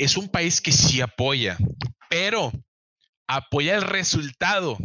[0.00, 1.58] es un país que sí apoya,
[2.08, 2.52] pero
[3.26, 4.78] apoya el resultado,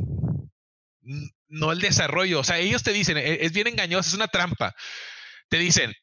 [1.48, 2.42] no el desarrollo.
[2.42, 4.76] O sea, ellos te dicen, e, es bien engañoso, es una trampa.
[5.48, 5.94] Te dicen,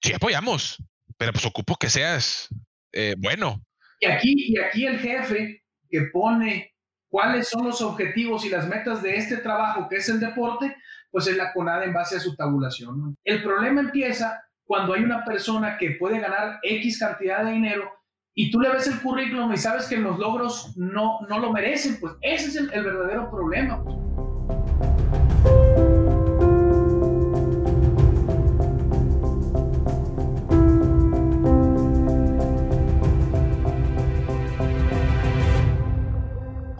[0.00, 0.76] sí apoyamos,
[1.18, 2.48] pero pues ocupo que seas
[2.92, 3.60] eh, bueno.
[3.98, 6.72] Y aquí, y aquí el jefe que pone
[7.08, 10.76] cuáles son los objetivos y las metas de este trabajo que es el deporte,
[11.10, 13.16] pues es la CONADE en base a su tabulación.
[13.24, 17.99] El problema empieza cuando hay una persona que puede ganar X cantidad de dinero
[18.34, 21.98] y tú le ves el currículum y sabes que los logros no, no lo merecen,
[22.00, 23.82] pues ese es el, el verdadero problema.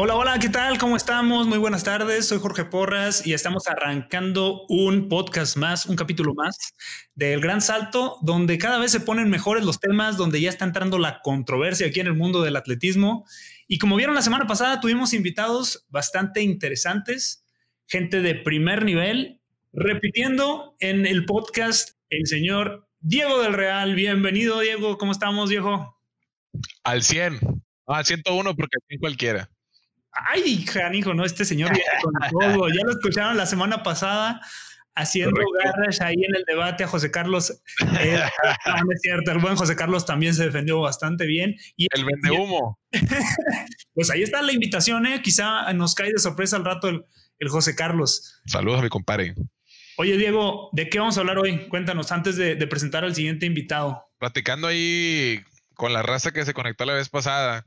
[0.02, 0.78] Hola, hola, ¿qué tal?
[0.78, 1.46] ¿Cómo estamos?
[1.46, 2.26] Muy buenas tardes.
[2.26, 6.56] Soy Jorge Porras y estamos arrancando un podcast más, un capítulo más
[7.14, 10.98] del Gran Salto, donde cada vez se ponen mejores los temas, donde ya está entrando
[10.98, 13.26] la controversia aquí en el mundo del atletismo.
[13.68, 17.44] Y como vieron la semana pasada, tuvimos invitados bastante interesantes,
[17.86, 23.94] gente de primer nivel, repitiendo en el podcast el señor Diego del Real.
[23.94, 24.96] Bienvenido, Diego.
[24.96, 26.00] ¿Cómo estamos, Diego?
[26.84, 27.38] Al 100.
[27.86, 29.50] al 101 porque aquí cualquiera.
[30.12, 31.70] Ay, hijo, no, este señor
[32.02, 32.68] con todo.
[32.68, 34.40] Ya lo escucharon la semana pasada
[34.94, 37.62] haciendo garras ahí en el debate a José Carlos.
[38.00, 38.20] Eh,
[38.66, 41.56] no, es cierto, el buen José Carlos también se defendió bastante bien.
[41.76, 42.78] Y, el vende humo.
[43.94, 45.22] pues ahí está la invitación, ¿eh?
[45.22, 47.04] Quizá nos cae de sorpresa al rato el,
[47.38, 48.40] el José Carlos.
[48.46, 49.34] Saludos a mi compadre.
[49.96, 51.68] Oye, Diego, ¿de qué vamos a hablar hoy?
[51.68, 54.08] Cuéntanos antes de, de presentar al siguiente invitado.
[54.18, 55.40] Platicando ahí
[55.74, 57.66] con la raza que se conectó la vez pasada,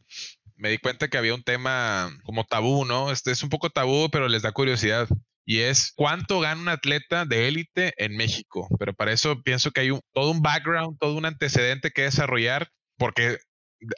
[0.63, 3.11] me di cuenta que había un tema como tabú, ¿no?
[3.11, 5.09] Este es un poco tabú, pero les da curiosidad.
[5.45, 8.69] Y es cuánto gana un atleta de élite en México.
[8.79, 13.39] Pero para eso pienso que hay todo un background, todo un antecedente que desarrollar, porque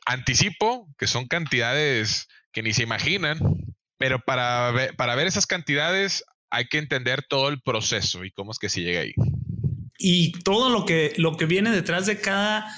[0.08, 3.38] anticipo que son cantidades que ni se imaginan,
[4.00, 8.52] pero para ver, para ver esas cantidades hay que entender todo el proceso y cómo
[8.52, 9.14] es que se llega ahí.
[10.00, 12.76] Y todo lo que, lo que viene detrás de cada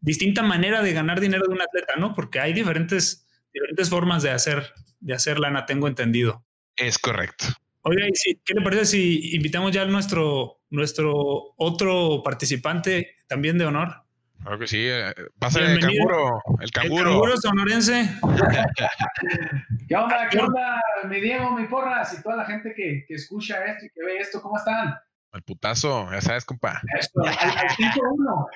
[0.00, 2.14] distinta manera de ganar dinero de un atleta, ¿no?
[2.14, 6.44] Porque hay diferentes, diferentes formas de hacer, de hacer lana, tengo entendido.
[6.76, 7.46] Es correcto.
[7.82, 8.06] Oiga,
[8.44, 11.14] ¿qué le parece si invitamos ya a nuestro, nuestro
[11.56, 14.04] otro participante también de honor?
[14.42, 14.86] Claro que sí.
[14.86, 16.42] Eh, pasa el canguro.
[16.60, 17.00] El canguro.
[17.00, 18.10] El canguro sonorense.
[19.88, 20.28] ¿Qué onda?
[20.30, 20.80] ¿Qué onda?
[21.08, 24.18] Mi Diego, mi porras y toda la gente que, que escucha esto y que ve
[24.18, 24.94] esto, ¿cómo están?
[25.32, 26.80] Al putazo, ya sabes, compa.
[26.98, 28.46] Esto, al 5-1.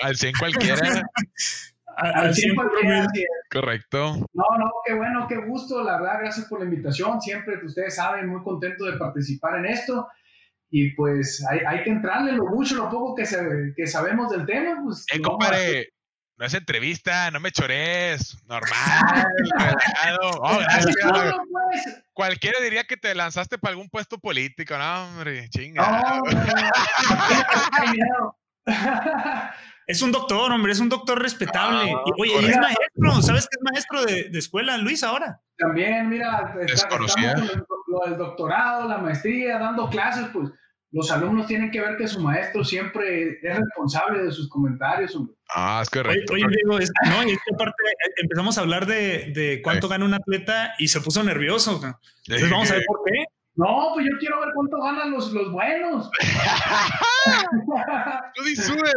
[0.00, 0.76] al 100 cualquiera.
[1.96, 3.06] al 100 cualquiera.
[3.50, 4.14] Correcto.
[4.32, 5.82] No, no, qué bueno, qué gusto.
[5.82, 7.20] La verdad, gracias por la invitación.
[7.20, 10.08] Siempre, ustedes saben, muy contento de participar en esto.
[10.70, 14.46] Y pues hay, hay que entrarle lo mucho, lo poco que, se, que sabemos del
[14.46, 14.80] tema.
[14.84, 15.92] Pues, eh, compadre,
[16.42, 18.36] no es entrevista, no me chores.
[18.48, 19.26] Normal,
[20.40, 22.02] oh, pues.
[22.12, 26.20] Cualquiera diría que te lanzaste para algún puesto político, no, hombre, chinga.
[29.86, 31.92] es un doctor, hombre, es un doctor respetable.
[31.92, 35.40] Ah, oye, y es maestro, ¿sabes que es maestro de, de escuela, Luis, ahora?
[35.56, 37.14] También, mira, está, estamos
[37.86, 40.50] con el doctorado, la maestría, dando clases, pues
[40.92, 45.18] los alumnos tienen que ver que su maestro siempre es responsable de sus comentarios.
[45.54, 46.34] Ah, es correcto.
[46.34, 46.78] Oye, digo, no,
[47.24, 51.00] y esta parte eh, empezamos a hablar de, de cuánto gana un atleta y se
[51.00, 51.80] puso nervioso.
[52.26, 53.24] Entonces vamos a ver por qué.
[53.54, 56.10] No, pues yo quiero ver cuánto ganan los, los buenos.
[58.34, 58.90] tú di sube,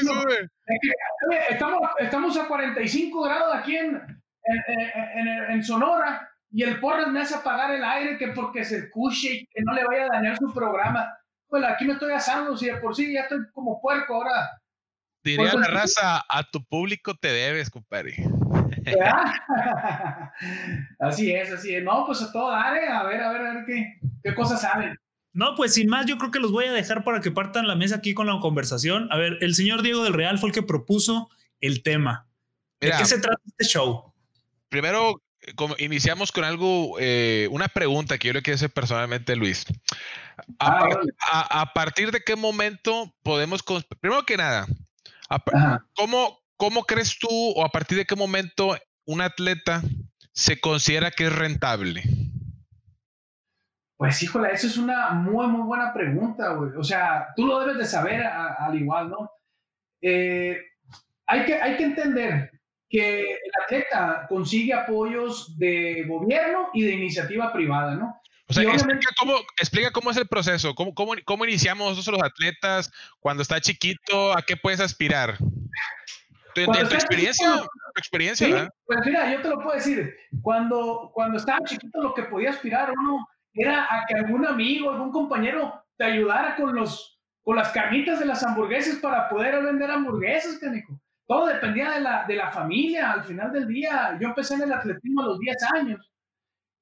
[0.00, 0.50] sube.
[1.50, 7.20] Estamos, estamos a 45 grados aquí en, en, en, en Sonora y el Porras me
[7.20, 10.38] hace apagar el aire que porque se escuche y que no le vaya a dañar
[10.38, 11.12] su programa.
[11.48, 14.62] Pues aquí me estoy asando, si de por sí ya estoy como puerco ahora.
[15.24, 18.14] Diría la raza, a tu público te debes, compadre.
[21.00, 21.82] así es, así es.
[21.82, 24.96] No, pues a todo dale, a ver, a ver, a ver qué, qué cosas saben.
[25.32, 27.74] No, pues sin más, yo creo que los voy a dejar para que partan la
[27.74, 29.08] mesa aquí con la conversación.
[29.10, 31.30] A ver, el señor Diego del Real fue el que propuso
[31.60, 32.28] el tema.
[32.80, 34.12] ¿De qué se trata este show?
[34.68, 35.20] Primero,
[35.78, 39.64] iniciamos con algo, eh, una pregunta que yo le quiero hacer personalmente, Luis.
[40.58, 41.00] A,
[41.30, 43.62] ah, partir de qué momento podemos,
[44.00, 44.66] primero que nada,
[45.94, 48.76] ¿cómo, ¿cómo crees tú o a partir de qué momento
[49.06, 49.82] un atleta
[50.32, 52.02] se considera que es rentable?
[53.96, 56.72] Pues híjole, eso es una muy, muy buena pregunta, güey.
[56.76, 59.30] O sea, tú lo debes de saber al igual, ¿no?
[60.02, 60.58] Eh,
[61.26, 62.53] hay, que, hay que entender
[62.94, 68.20] que el atleta consigue apoyos de gobierno y de iniciativa privada, ¿no?
[68.46, 72.30] O sea, explica cómo, explica cómo es el proceso, cómo, cómo, cómo iniciamos nosotros los
[72.30, 75.38] atletas cuando está chiquito, a qué puedes aspirar.
[76.54, 80.14] Tu, experiencia, tu experiencia, Pues mira, yo te lo puedo decir.
[80.40, 85.10] Cuando, cuando estaba chiquito, lo que podía aspirar uno era a que algún amigo, algún
[85.10, 90.58] compañero te ayudara con los con las carnitas de las hamburguesas para poder vender hamburguesas,
[90.58, 90.98] canico.
[91.26, 93.12] Todo dependía de la, de la familia.
[93.12, 96.12] Al final del día, yo empecé en el atletismo a los 10 años.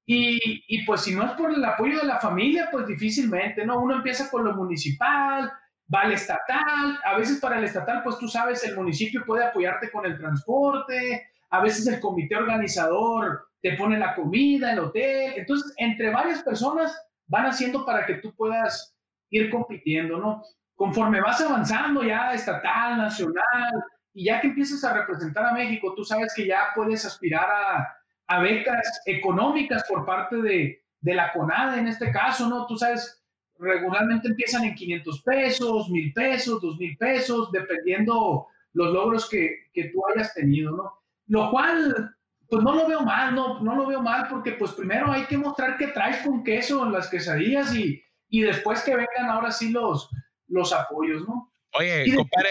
[0.05, 3.81] Y, y, pues si no es por el apoyo de la familia, pues difícilmente, ¿no?
[3.81, 5.51] Uno empieza con lo municipal,
[5.93, 9.91] va al estatal, a veces para el estatal, pues tú sabes, el municipio puede apoyarte
[9.91, 15.73] con el transporte, a veces el comité organizador te pone la comida, el hotel, entonces
[15.77, 18.97] entre varias personas van haciendo para que tú puedas
[19.31, 20.43] ir compitiendo, ¿no?
[20.75, 26.05] Conforme vas avanzando ya estatal, nacional, y ya que empiezas a representar a México, tú
[26.05, 31.81] sabes que ya puedes aspirar a, a becas económicas por parte de, de la CONADE
[31.81, 32.67] en este caso, ¿no?
[32.67, 33.23] Tú sabes,
[33.59, 40.03] regularmente empiezan en 500 pesos, 1000 pesos, 2000 pesos, dependiendo los logros que, que, tú
[40.07, 40.93] hayas tenido, ¿no?
[41.27, 42.15] Lo cual,
[42.49, 45.39] pues no lo veo mal, no, no lo veo mal porque pues primero hay que
[45.39, 49.71] mostrar que traes con queso en las quesadillas y, y después que vengan ahora sí
[49.71, 50.11] los,
[50.49, 51.53] los apoyos, ¿no?
[51.75, 52.51] Oye, compadre,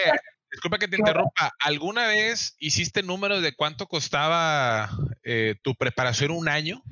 [0.52, 4.90] disculpa que te interrumpa, ¿alguna vez hiciste números de cuánto costaba
[5.24, 6.82] eh, tu preparación un año?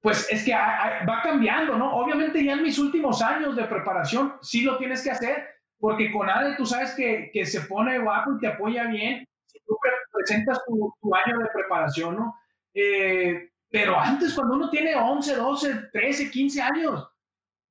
[0.00, 1.94] Pues es que va cambiando, ¿no?
[1.94, 5.46] Obviamente ya en mis últimos años de preparación sí lo tienes que hacer,
[5.78, 9.60] porque con ADE tú sabes que, que se pone guapo y te apoya bien si
[9.64, 9.76] tú
[10.12, 12.34] presentas tu, tu año de preparación, ¿no?
[12.74, 17.08] Eh, pero antes, cuando uno tiene 11, 12, 13, 15 años,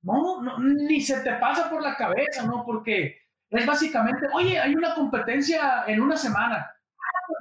[0.02, 2.64] no, no, ni se te pasa por la cabeza, ¿no?
[2.64, 3.21] Porque
[3.58, 6.70] es básicamente, oye, hay una competencia en una semana,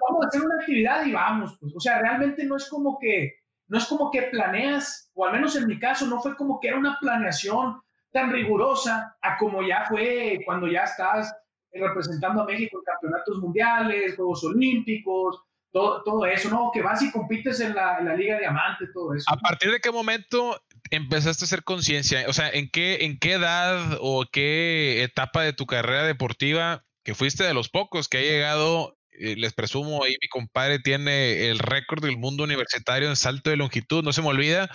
[0.09, 1.73] vamos a hacer una actividad y vamos, pues.
[1.75, 3.35] O sea, realmente no es como que,
[3.67, 6.67] no es como que planeas, o al menos en mi caso, no fue como que
[6.67, 7.81] era una planeación
[8.11, 11.33] tan rigurosa a como ya fue cuando ya estás
[11.71, 15.41] representando a México en campeonatos mundiales, Juegos Olímpicos,
[15.71, 16.71] todo, todo eso, ¿no?
[16.73, 19.31] Que vas y compites en la, en la Liga Diamante, todo eso.
[19.31, 22.25] ¿A partir de qué momento empezaste a hacer conciencia?
[22.27, 27.15] O sea, ¿en qué, ¿en qué edad o qué etapa de tu carrera deportiva que
[27.15, 28.97] fuiste de los pocos que ha llegado?
[29.19, 33.57] Eh, les presumo, ahí mi compadre tiene el récord del mundo universitario en salto de
[33.57, 34.69] longitud, no se me olvida.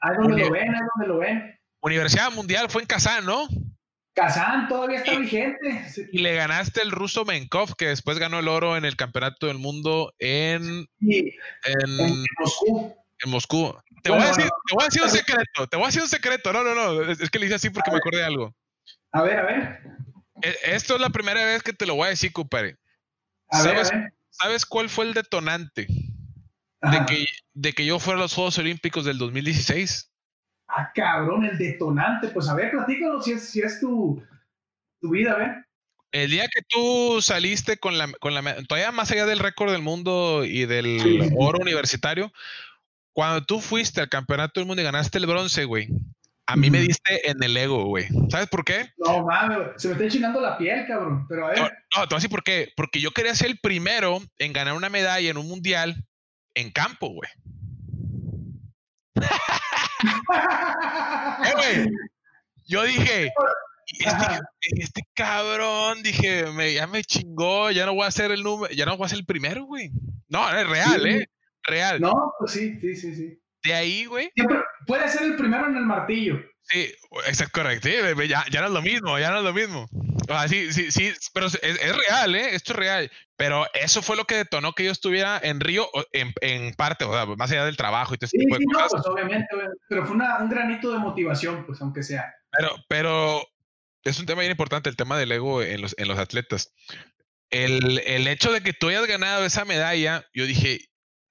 [0.00, 1.60] Ahí donde lo ven, ahí donde lo ven.
[1.80, 3.46] Universidad Mundial fue en Kazán, ¿no?
[4.14, 5.84] Kazán todavía está vigente.
[6.10, 9.58] Y le ganaste el ruso Menkov, que después ganó el oro en el Campeonato del
[9.58, 12.96] Mundo en, en Moscú.
[13.24, 13.74] En Moscú.
[14.02, 16.08] Te, voy a decir, te voy a decir un secreto, te voy a decir un
[16.08, 16.52] secreto.
[16.52, 18.54] No, no, no, es, que le hice así porque me acordé de algo.
[19.12, 19.80] A ver, a ver.
[20.42, 22.76] E, esto es la primera vez que te lo voy a decir, compadre.
[23.50, 23.90] ¿Sabes,
[24.30, 25.86] ¿Sabes cuál fue el detonante
[26.82, 30.12] de que, de que yo fuera a los Juegos Olímpicos del 2016?
[30.68, 32.28] Ah, cabrón, el detonante.
[32.28, 34.22] Pues a ver, platícalo si es, si es tu,
[35.00, 35.66] tu vida, a ver.
[36.12, 39.82] El día que tú saliste con la, con la todavía más allá del récord del
[39.82, 42.32] mundo y del oro universitario,
[43.16, 45.88] cuando tú fuiste al campeonato del mundo y ganaste el bronce, güey,
[46.46, 48.06] a mí me diste en el ego, güey.
[48.28, 48.90] ¿Sabes por qué?
[48.98, 51.24] No, mames, se me está chinando la piel, cabrón.
[51.26, 51.58] Pero a ver.
[51.58, 52.68] No, no, te voy a decir por qué.
[52.76, 55.96] Porque yo quería ser el primero en ganar una medalla en un mundial
[56.54, 57.30] en campo, güey.
[61.46, 61.88] eh, güey.
[62.66, 63.32] Yo dije,
[63.98, 64.40] este,
[64.76, 68.84] este, cabrón, dije, me, ya me chingó, ya no voy a ser el número, ya
[68.84, 69.90] no voy a ser el primero, güey.
[70.28, 71.30] No, es real, ¿eh?
[71.66, 72.00] Real.
[72.00, 73.40] No, pues sí, sí, sí, sí.
[73.62, 74.30] De ahí, güey.
[74.86, 76.38] puede ser el primero en el martillo.
[76.62, 76.92] Sí,
[77.26, 77.88] eso es correcto.
[77.88, 79.88] ya, ya, no es lo mismo, ya no es lo mismo.
[80.48, 82.54] sí, sí, sí, pero es, real, ¿eh?
[82.54, 83.10] Esto es real.
[83.36, 87.12] Pero eso fue lo que detonó que yo estuviera en Río, en, en parte, o
[87.12, 88.92] sea, más allá del trabajo y todo ese tipo de cosas.
[88.94, 89.48] No, pues obviamente,
[89.88, 92.34] pero fue una, un granito de motivación, pues aunque sea.
[92.50, 93.46] Pero, pero
[94.02, 96.72] es un tema bien importante, el tema del ego en los, en los atletas.
[97.50, 100.80] El, el hecho de que tú hayas ganado esa medalla, yo dije,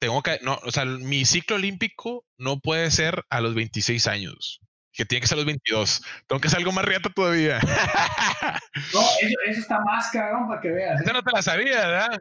[0.05, 4.62] tengo que, no, o sea, mi ciclo olímpico no puede ser a los 26 años,
[4.93, 6.03] que tiene que ser a los 22.
[6.27, 7.59] Tengo que ser algo más riata todavía.
[8.93, 9.01] no,
[9.47, 11.01] eso, está más cabrón para que veas.
[11.01, 11.13] Eso ¿eh?
[11.13, 12.19] no te la sabía, ¿verdad?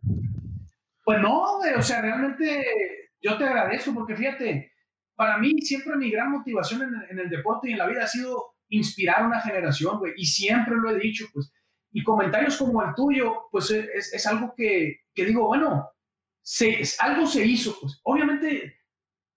[1.05, 4.73] Pues no, o sea, realmente yo te agradezco porque fíjate,
[5.15, 8.55] para mí siempre mi gran motivación en, el deporte y en la vida ha sido
[8.69, 11.53] inspirar a una generación, güey, y siempre lo he dicho, pues,
[11.93, 15.91] y comentarios como el tuyo, pues es, es algo que, que digo, bueno,
[16.45, 17.77] se, algo se hizo.
[17.81, 18.01] Pues.
[18.05, 18.77] Obviamente,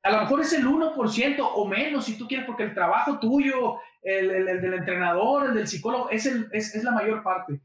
[0.03, 3.77] a lo mejor es el 1% o menos, si tú quieres, porque el trabajo tuyo,
[4.01, 7.59] el, el, del entrenador, el del psicólogo, es, el, es, es la mayor parte.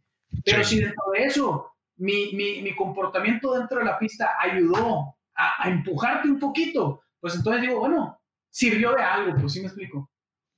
[0.45, 5.65] Pero si dentro de eso mi, mi, mi, comportamiento dentro de la pista ayudó a,
[5.65, 8.19] a, empujarte un poquito, pues entonces digo, bueno,
[8.49, 10.11] sirvió de algo, pues sí me explico.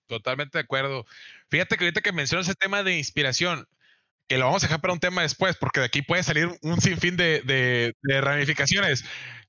[0.06, 1.06] Totalmente de acuerdo.
[1.48, 3.66] Fíjate que ahorita que mencionas ese tema de inspiración,
[4.28, 6.80] que lo vamos a dejar para un tema después, porque de aquí puede salir un
[6.80, 7.42] sinfín de,
[8.02, 9.04] de, ramificaciones.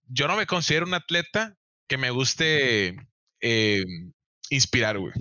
[0.08, 1.56] Yo no me considero un atleta
[1.88, 2.96] que me guste
[3.42, 3.86] eh,
[4.50, 5.14] inspirar, güey.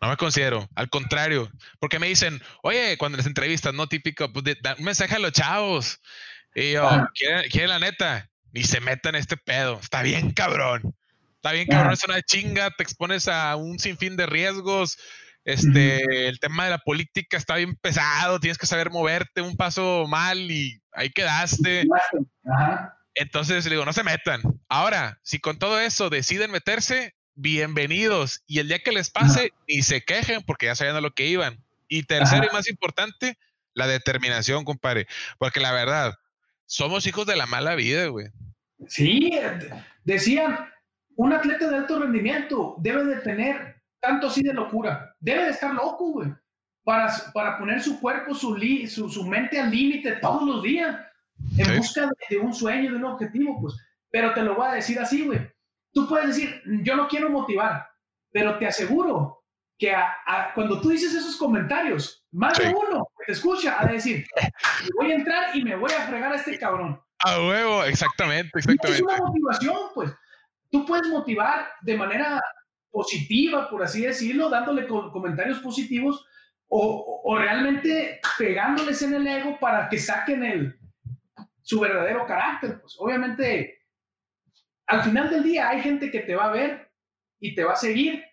[0.00, 4.56] No me considero, al contrario, porque me dicen, oye, cuando les entrevistas, no típico, pues
[4.78, 6.00] un mensaje a los chavos.
[6.54, 6.88] Y yo,
[7.50, 8.30] ¿quieren, la neta?
[8.52, 9.78] Ni se metan en este pedo.
[9.80, 10.94] Está bien, cabrón.
[11.36, 14.98] Está bien, cabrón, es una chinga, te expones a un sinfín de riesgos.
[15.50, 20.06] Este, el tema de la política está bien pesado, tienes que saber moverte un paso
[20.08, 21.86] mal y ahí quedaste.
[23.14, 24.42] Entonces le digo, no se metan.
[24.68, 28.42] Ahora, si con todo eso deciden meterse, bienvenidos.
[28.46, 31.26] Y el día que les pase, ni se quejen porque ya sabían a lo que
[31.26, 31.64] iban.
[31.88, 33.36] Y tercero y más importante,
[33.74, 35.08] la determinación, compadre.
[35.38, 36.14] Porque la verdad,
[36.66, 38.28] somos hijos de la mala vida, güey.
[38.86, 39.32] Sí,
[40.04, 40.70] decían,
[41.16, 43.69] un atleta de alto rendimiento debe de tener
[44.00, 45.14] tanto así de locura.
[45.20, 46.32] Debe de estar loco, güey.
[46.82, 48.56] Para, para poner su cuerpo, su,
[48.88, 50.96] su, mente al límite todos los días.
[51.56, 53.74] En busca de, un sueño, de un objetivo, pues.
[54.10, 55.40] Pero te lo voy a decir así, güey.
[55.92, 57.86] Tú puedes decir, yo no quiero motivar,
[58.30, 59.44] pero te aseguro
[59.78, 59.94] que
[60.54, 64.26] cuando tú dices esos comentarios, más de uno que te escucha a decir,
[64.96, 67.00] voy a entrar y me voy a fregar a este cabrón.
[67.20, 69.02] A huevo, exactamente, exactamente.
[69.02, 70.12] Es una motivación, pues.
[70.70, 72.40] Tú puedes motivar de manera
[72.90, 76.26] positiva, por así decirlo, dándole comentarios positivos
[76.68, 80.78] o, o, realmente pegándoles en el ego para que saquen el,
[81.62, 82.80] su verdadero carácter.
[82.80, 83.80] Pues obviamente,
[84.86, 86.90] al final del día hay gente que te va a ver
[87.40, 88.24] y te va a seguir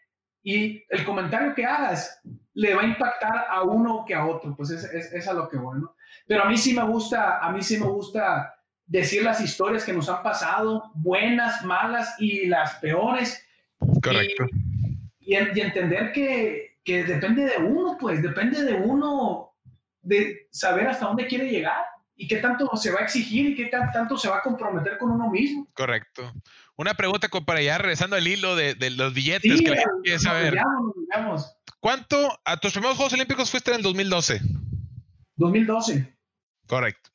[0.44, 2.22] y el comentario que hagas
[2.54, 5.58] le va a impactar a uno que a otro, pues es, es, a lo que
[5.58, 5.96] voy, ¿no?
[6.26, 9.94] Pero a mí sí me gusta, a mí sí me gusta decir las historias que
[9.94, 13.46] nos han pasado, buenas, malas y las peores.
[14.02, 14.46] Correcto.
[15.20, 19.54] Y, y, entender que, que, depende de uno, pues, depende de uno
[20.02, 21.84] de saber hasta dónde quiere llegar
[22.16, 25.12] y qué tanto se va a exigir y qué tanto se va a comprometer con
[25.12, 25.68] uno mismo.
[25.74, 26.34] Correcto.
[26.76, 30.20] Una pregunta para ya regresando al hilo de, de los billetes que la gente quiere
[30.20, 30.58] saber.
[31.80, 34.42] ¿Cuánto a tus primeros Juegos Olímpicos fuiste en el 2012?
[35.36, 36.18] 2012.
[36.68, 37.10] Correcto.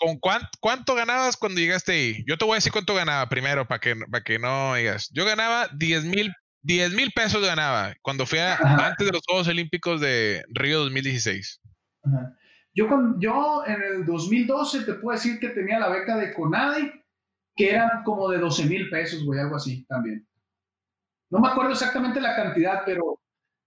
[0.00, 2.24] ¿Con cuánto, ganabas cuando llegaste ahí?
[2.26, 5.10] Yo te voy a decir cuánto ganaba primero para que, para que no digas.
[5.12, 8.38] Yo ganaba 10 mil 10 mil pesos ganaba cuando fui
[8.98, 11.60] antes de los Juegos Olímpicos de Río 2016.
[12.74, 12.88] Yo,
[13.18, 17.04] yo en el 2012 te puedo decir que tenía la beca de CONADE,
[17.56, 20.26] que eran como de 12 mil pesos, güey, algo así también.
[21.30, 23.20] No me acuerdo exactamente la cantidad, pero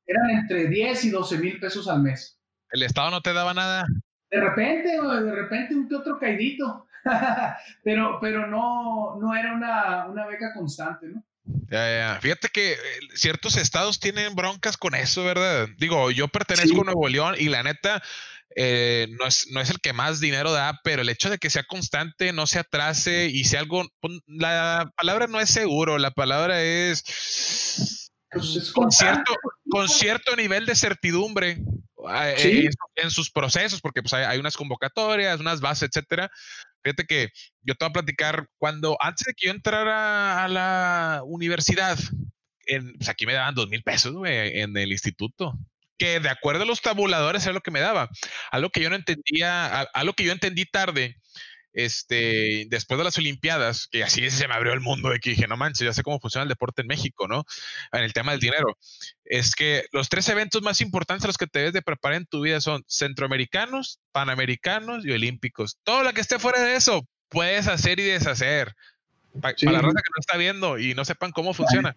[0.06, 2.40] eran entre 10 y 12 mil pesos al mes.
[2.72, 3.86] ¿El Estado no te daba nada?
[4.34, 6.88] De repente, de repente un que otro caidito,
[7.84, 11.24] pero, pero no, no era una, una beca constante, ¿no?
[11.70, 12.20] Ya, ya.
[12.20, 12.78] Fíjate que eh,
[13.14, 15.68] ciertos estados tienen broncas con eso, ¿verdad?
[15.78, 18.02] Digo, yo pertenezco a Nuevo León y la neta
[18.56, 21.52] eh, no, es, no es el que más dinero da, pero el hecho de que
[21.52, 23.84] sea constante, no se atrase y sea algo,
[24.26, 28.03] la palabra no es seguro, la palabra es,
[28.34, 29.36] pues con, cierto,
[29.70, 31.62] con cierto nivel de certidumbre
[32.10, 36.30] eh, en, sus procesos, porque pues, hay, unas convocatorias, unas bases, etcétera.
[36.84, 37.30] Fíjate que
[37.62, 41.98] yo te voy a platicar cuando antes de que yo entrara a la universidad,
[42.66, 45.58] en, pues aquí me daban dos mil pesos en el instituto
[45.98, 48.10] que de acuerdo a los tabuladores es lo que me daba.
[48.52, 51.18] Algo que yo no entendía, algo que yo entendí tarde,
[51.74, 55.48] este, después de las Olimpiadas, que así se me abrió el mundo de que dije,
[55.48, 57.46] no manches, ya sé cómo funciona el deporte en México, ¿no?
[57.92, 58.78] En el tema del dinero.
[59.26, 62.26] Es que los tres eventos más importantes a los que te debes de preparar en
[62.26, 65.78] tu vida son centroamericanos, panamericanos y olímpicos.
[65.84, 68.76] Todo lo que esté fuera de eso, puedes hacer y deshacer.
[69.42, 71.96] Para, la raza que no está viendo y no sepan cómo funciona.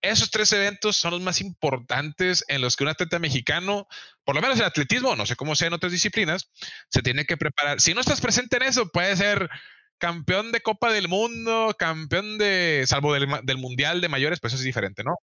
[0.00, 3.88] Esos tres eventos son los más importantes en los que un atleta mexicano,
[4.24, 6.50] por lo menos en atletismo, no sé cómo sea en otras disciplinas,
[6.88, 7.80] se tiene que preparar.
[7.80, 9.50] Si no estás presente en eso, puede ser
[9.98, 14.66] campeón de Copa del Mundo, campeón de, salvo del, Mundial de mayores, pues eso es
[14.66, 15.16] diferente, ¿no?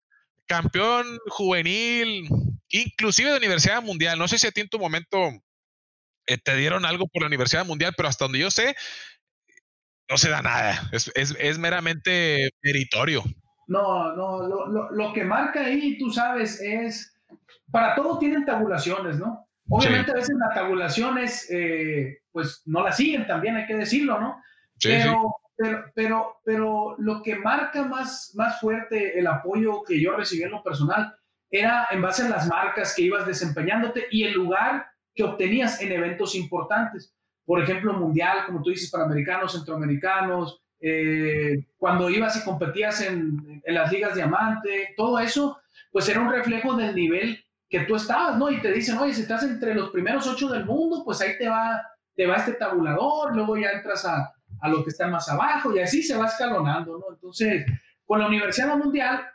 [0.48, 2.28] Campeón juvenil,
[2.70, 4.18] inclusive de Universidad Mundial.
[4.18, 5.30] No sé si a ti en tu momento
[6.26, 8.76] eh, te dieron algo por la Universidad Mundial, pero hasta donde yo sé,
[10.10, 10.90] no se da nada.
[10.92, 13.24] Es, es meramente meritorio.
[13.68, 17.18] No, no, lo, lo, que marca ahí, tú sabes, es,
[17.72, 19.48] para todo tienen tabulaciones, ¿no?
[19.70, 24.42] Obviamente a veces las tabulaciones, eh, pues no las siguen también, hay que decirlo, ¿no?
[24.82, 30.44] pero, pero, pero, pero, lo que marca más, más fuerte el apoyo que yo recibí
[30.44, 31.16] en lo personal
[31.50, 35.92] era en base a las marcas que ibas desempeñándote y el lugar que obtenías en
[35.92, 37.16] eventos importantes.
[37.46, 43.62] Por ejemplo, mundial, como tú dices, para americanos, centroamericanos, eh, cuando ibas y competías en,
[43.64, 45.62] en, las ligas diamante, todo eso,
[45.94, 48.52] pues era un reflejo del nivel que tú estabas, ¿no?
[48.52, 51.48] Y te dicen, oye, si estás entre los primeros ocho del mundo, pues ahí te
[51.48, 51.82] va,
[52.14, 55.80] te va este tabulador, luego ya entras a, a lo que está más abajo y
[55.80, 57.16] así se va escalonando, ¿no?
[57.16, 57.66] Entonces,
[58.06, 59.26] con la Universidad Mundial,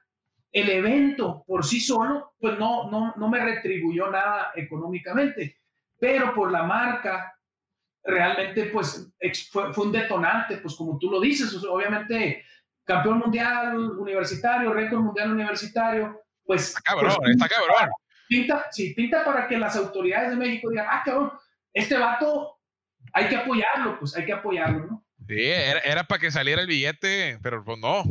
[0.52, 5.61] el evento por sí solo, pues no, no, no me retribuyó nada económicamente,
[5.99, 7.38] pero por la marca,
[8.09, 9.12] realmente, pues
[9.50, 12.45] fue, un detonante, pues como tú lo dices, obviamente,
[12.85, 16.69] campeón mundial universitario, récord mundial universitario, pues...
[16.69, 17.91] Está cabrón, pues, está cabrón.
[18.27, 21.33] Pinta, sí, pinta para que las autoridades de México digan, ah, cabrón,
[21.73, 22.59] este vato
[23.12, 25.07] hay que apoyarlo, pues hay que apoyarlo, ¿no?
[25.27, 28.03] Sí, era, para que saliera el billete, pero pues no.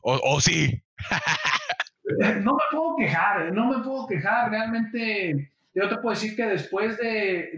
[0.00, 0.82] O, o sí.
[2.42, 4.50] no me puedo quejar, no me puedo quejar.
[4.50, 7.50] Realmente, yo te puedo decir que después de,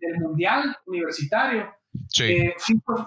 [0.00, 1.74] del Mundial Universitario,
[2.08, 2.24] sí.
[2.24, 2.54] Eh,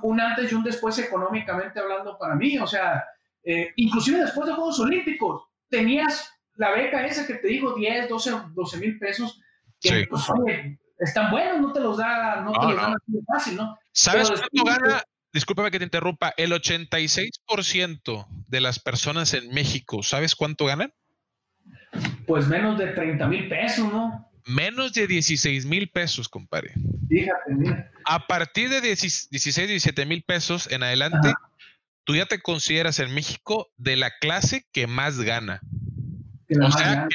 [0.02, 2.58] un antes y un después económicamente hablando para mí.
[2.58, 3.04] O sea,
[3.44, 8.32] eh, inclusive después de Juegos Olímpicos, tenías la beca esa que te digo, 10, 12,
[8.54, 9.40] 12 mil pesos,
[9.80, 10.24] que pues,
[11.00, 13.78] están buenos, no te los da, no, te los dan así de fácil, ¿no?
[13.92, 15.04] ¿Sabes cuánto gana?
[15.32, 20.92] Discúlpame que te interrumpa, el 86% de las personas en México, ¿sabes cuánto ganan?
[22.26, 24.32] Pues menos de 30 mil pesos, ¿no?
[24.48, 26.74] Menos de 16 mil pesos, compadre.
[27.10, 27.92] Fíjate, mira.
[28.06, 31.34] A partir de 16, 17 mil pesos en adelante,
[32.06, 35.62] tú ya te consideras en México de la clase que más gana.
[36.62, 37.10] O sea,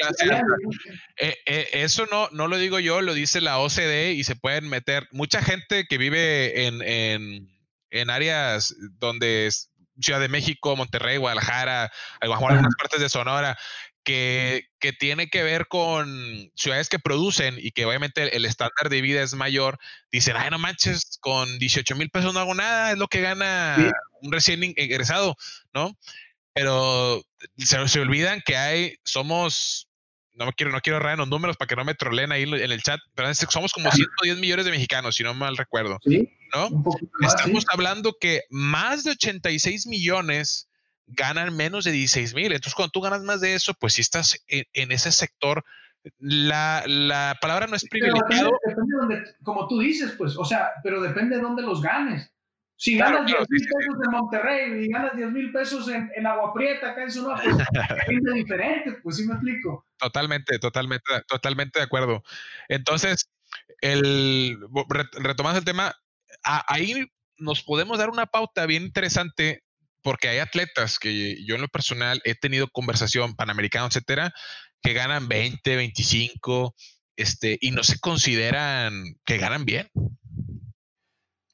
[1.16, 4.68] eh, eh, eso no, no lo digo yo, lo dice la OCDE y se pueden
[4.68, 7.48] meter mucha gente que vive en, en,
[7.90, 13.56] en áreas donde es Ciudad de México, Monterrey, Guadalajara, algunas partes de Sonora,
[14.04, 19.00] que, que, tiene que ver con ciudades que producen y que obviamente el, estándar de
[19.00, 19.78] vida es mayor,
[20.10, 23.92] dicen, ay, no manches, con 18 mil pesos no hago nada, es lo que gana
[24.20, 25.36] un recién egresado,
[25.72, 25.96] ¿no?
[26.54, 27.22] Pero
[27.56, 29.88] se, se, olvidan que hay, somos,
[30.34, 32.42] no me quiero, no quiero errar en los números para que no me troleen ahí
[32.42, 35.98] en el chat, pero somos como 110 millones de mexicanos, si no mal recuerdo.
[36.04, 36.28] ¿Sí?
[36.54, 36.84] ¿no?
[37.26, 40.68] Estamos hablando que más de 86 millones
[41.06, 42.52] ganan menos de 16 mil.
[42.52, 45.64] Entonces, cuando tú ganas más de eso, pues si estás en, ese sector,
[46.18, 48.50] la, la, palabra no es privilegiado.
[48.66, 52.32] Depende, donde, como tú dices, pues, o sea, pero depende de dónde los ganes.
[52.76, 56.52] Si ganas 10 mil pesos en Monterrey y ganas 10 mil pesos en, en, Agua
[56.52, 57.56] Prieta, acá en Sonora, pues
[58.26, 59.86] es diferente, pues sí me explico.
[59.98, 62.24] Totalmente, totalmente, totalmente de acuerdo.
[62.68, 63.30] Entonces,
[63.80, 64.58] el,
[65.12, 65.94] retomando el tema,
[66.42, 69.61] ahí nos podemos dar una pauta bien interesante
[70.02, 74.32] porque hay atletas que yo en lo personal he tenido conversación, panamericano, etcétera,
[74.82, 76.74] que ganan 20, 25,
[77.16, 79.88] este, y no se consideran que ganan bien.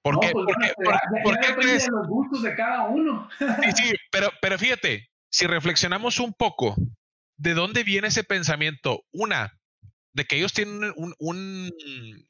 [0.02, 0.30] ¿Por qué?
[0.32, 3.28] porque, de los gustos de cada uno.
[3.38, 6.74] sí, sí, pero, pero fíjate, si reflexionamos un poco,
[7.36, 9.04] ¿de dónde viene ese pensamiento?
[9.12, 9.58] Una,
[10.18, 11.72] de que ellos tienen un, un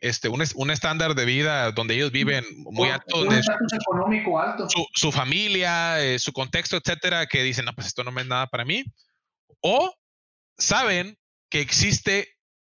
[0.00, 3.22] este, un, un, estándar de vida donde ellos viven muy alto.
[3.22, 4.68] Un estatus económico alto.
[4.68, 8.46] Su, su familia, eh, su contexto, etcétera, que dicen, no, pues esto no es nada
[8.46, 8.84] para mí.
[9.60, 9.92] O
[10.56, 11.18] saben
[11.50, 12.28] que existe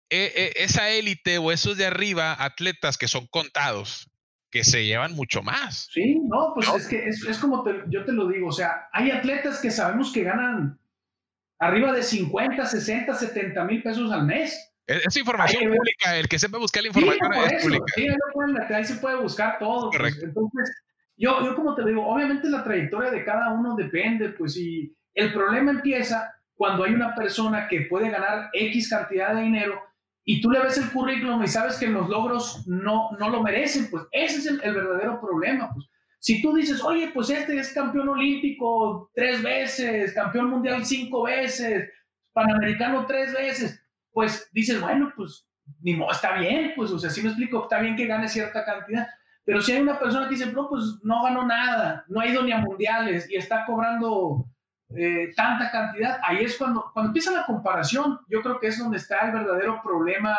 [0.10, 4.10] e, e, esa élite o esos de arriba, atletas que son contados,
[4.50, 5.90] que se llevan mucho más.
[5.92, 8.88] Sí, no, pues es que es, es como te, yo te lo digo, o sea,
[8.94, 10.80] hay atletas que sabemos que ganan
[11.60, 14.74] arriba de 50, 60, 70 mil pesos al mes.
[14.88, 18.68] Es, información pública, el que sepa buscar la información sí, es pública.
[18.68, 19.92] Sí, ahí se puede buscar todo.
[19.92, 20.24] Pues.
[20.24, 20.84] Entonces,
[21.18, 25.34] yo, yo como te digo, obviamente la trayectoria de cada uno depende, pues, y el
[25.34, 29.82] problema empieza cuando hay una persona que puede ganar X cantidad de dinero
[30.24, 33.90] y tú le ves el currículum y sabes que los logros no, no lo merecen,
[33.90, 35.88] pues ese es el, el verdadero problema, pues.
[36.20, 41.90] Si tú dices, oye, pues este es campeón olímpico tres veces, campeón mundial cinco veces,
[42.34, 43.82] panamericano tres veces,
[44.18, 45.46] pues dices, bueno, pues
[45.82, 48.66] ni modo, está bien, pues, o sea, si me explico, está bien que gane cierta
[48.66, 49.08] cantidad,
[49.46, 52.42] pero si hay una persona que dice, no, pues no ganó nada, no ha ido
[52.42, 54.50] ni a mundiales y está cobrando
[54.98, 58.98] eh, tanta cantidad, ahí es cuando, cuando empieza la comparación, yo creo que es donde
[58.98, 60.36] está el verdadero problema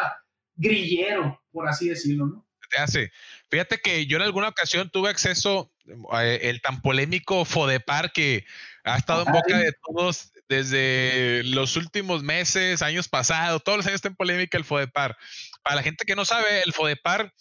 [0.56, 2.48] grillero, por así decirlo, ¿no?
[2.68, 3.12] Te hace.
[3.48, 5.72] Fíjate que yo en alguna ocasión tuve acceso
[6.10, 8.44] al eh, el tan polémico Fodepar que
[8.82, 13.96] ha estado en boca de todos desde los últimos meses, años pasados, todos los años
[13.96, 15.16] está en polémica el FODEPAR.
[15.62, 17.32] Para la gente que no sabe, el FODEPAR,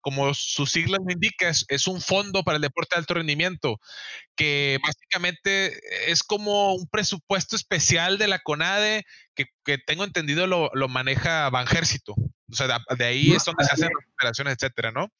[0.00, 3.80] como sus siglas lo indican, es, un fondo para el deporte de alto rendimiento,
[4.34, 5.78] que básicamente
[6.10, 9.46] es como un presupuesto especial de la CONADE, que,
[9.86, 12.14] tengo entendido lo, maneja Banjército.
[12.14, 15.12] O sea, de, ahí es donde se hacen las operaciones, etcétera, ¿no?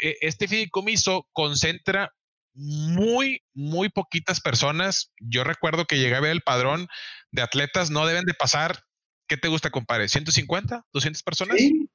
[0.00, 2.12] E, este fideicomiso concentra
[2.58, 5.12] muy, muy poquitas personas.
[5.20, 6.88] Yo recuerdo que llegué a ver el padrón
[7.30, 8.82] de atletas, no deben de pasar
[9.28, 10.06] ¿qué te gusta, compadre?
[10.06, 10.84] ¿150?
[10.92, 11.58] ¿200 personas?
[11.58, 11.88] Sí,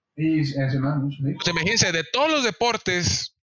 [0.80, 1.34] más, sí.
[1.36, 3.36] Pues imagínense, de todos los deportes,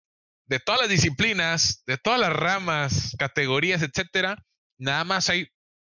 [0.46, 4.46] de todas las disciplinas, de todas las ramas, categorías, etcétera,
[4.78, 5.48] nada más hay,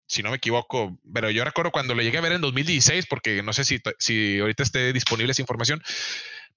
[0.08, 3.44] si no me equivoco, pero yo recuerdo cuando lo llegué a ver en 2016, porque
[3.44, 5.82] no sé si, si ahorita esté disponible esa información,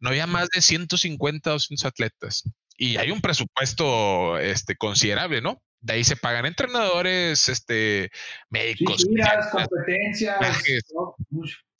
[0.00, 2.44] no había más de 150 o 200 atletas.
[2.76, 5.62] Y hay un presupuesto este, considerable, ¿no?
[5.80, 8.10] De ahí se pagan entrenadores, este,
[8.50, 9.02] médicos.
[9.02, 10.38] Sí, giras, competencias.
[10.38, 10.84] viajes.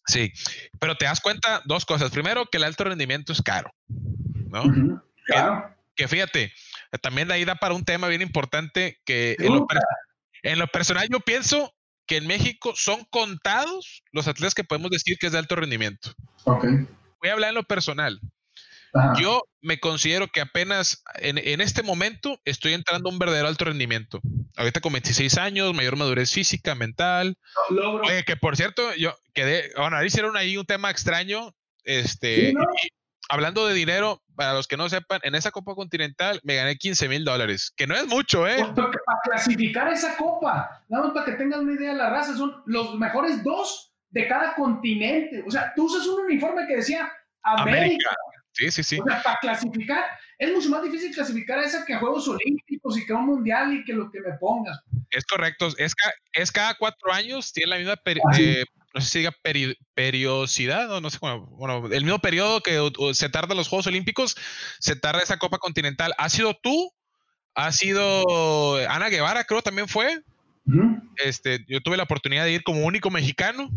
[0.06, 0.32] Sí,
[0.80, 2.10] pero te das cuenta dos cosas.
[2.10, 4.64] Primero, que el alto rendimiento es caro, ¿no?
[4.64, 5.74] Ujú, Claro.
[5.94, 6.52] Que fíjate,
[7.00, 9.66] también de ahí da para un tema bien importante que en lo,
[10.42, 11.74] en lo personal yo pienso
[12.06, 16.12] que en México son contados los atletas que podemos decir que es de alto rendimiento.
[16.44, 16.64] Ok.
[17.20, 18.20] Voy a hablar en lo personal.
[18.94, 19.14] Ajá.
[19.18, 23.64] Yo me considero que apenas en, en este momento estoy entrando a un verdadero alto
[23.64, 24.20] rendimiento.
[24.56, 27.36] Ahorita con 26 años, mayor madurez física, mental.
[27.70, 31.54] Oye, que por cierto, yo quedé, bueno, ahí hicieron ahí un tema extraño.
[31.84, 32.62] Este, Sí, ¿no?
[32.62, 32.88] y
[33.28, 37.08] hablando de dinero, para los que no sepan, en esa Copa Continental me gané 15
[37.08, 38.56] mil dólares, que no es mucho, ¿eh?
[38.58, 42.62] Pues, para clasificar esa copa, nada más para que tengan una idea, la raza son
[42.66, 45.42] los mejores dos de cada continente.
[45.46, 47.10] O sea, tú usas un uniforme que decía
[47.42, 47.80] América.
[47.80, 48.10] América.
[48.52, 48.98] Sí, sí, sí.
[49.00, 50.04] O sea, para clasificar,
[50.38, 53.26] es mucho más difícil clasificar a esa que a Juegos Olímpicos y que a un
[53.26, 54.78] Mundial y que lo que me pongas.
[55.10, 55.68] Es correcto.
[55.78, 57.94] Es, ca- es cada cuatro años, tiene la misma,
[58.38, 62.60] eh, no sé si diga peri- periodicidad o no sé cómo, bueno, el mismo periodo
[62.60, 62.78] que
[63.14, 64.36] se tarda los Juegos Olímpicos,
[64.78, 66.12] se tarda esa Copa Continental.
[66.18, 66.92] ¿Ha sido tú?
[67.54, 70.22] ¿Ha sido Ana Guevara, creo también fue?
[71.16, 73.68] Este, yo tuve la oportunidad de ir como único mexicano.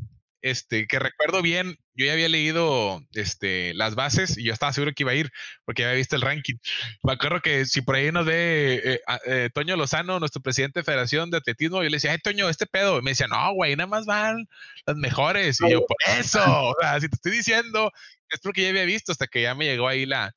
[0.45, 4.91] Este, que recuerdo bien, yo ya había leído este, las bases y yo estaba seguro
[4.93, 5.31] que iba a ir
[5.65, 6.53] porque ya había visto el ranking.
[7.01, 10.83] Me acuerdo que si por ahí nos ve eh, eh, Toño Lozano, nuestro presidente de
[10.83, 12.99] Federación de Atletismo, yo le decía, ay, Toño, este pedo.
[12.99, 14.47] Y me decía, no, güey, nada más van
[14.85, 15.59] las mejores.
[15.61, 17.91] Y yo, por eso, o sea, si te estoy diciendo,
[18.29, 20.31] es porque ya había visto hasta que ya me llegó ahí la,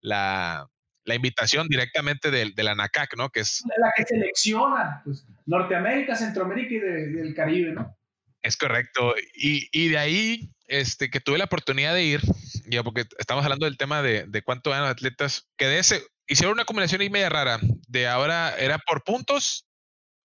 [0.00, 0.66] la,
[1.04, 3.28] la invitación directamente del, de la NACAC, ¿no?
[3.28, 7.94] Que es La que selecciona, pues, Norteamérica, Centroamérica y de- del Caribe, ¿no?
[8.42, 9.14] Es correcto.
[9.34, 12.20] Y, y de ahí, este, que tuve la oportunidad de ir,
[12.66, 16.54] ya porque estamos hablando del tema de, de cuánto ganan atletas, que de ese, hicieron
[16.54, 17.60] una combinación ahí media rara.
[17.88, 19.66] De ahora era por puntos.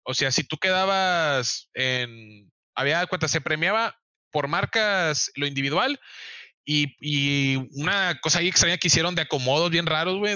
[0.04, 3.97] O sea, si tú quedabas en, había cuenta, se premiaba
[4.32, 5.99] por marcas lo individual
[6.65, 10.36] y, y una cosa ahí extraña que hicieron de acomodos bien raros, güey,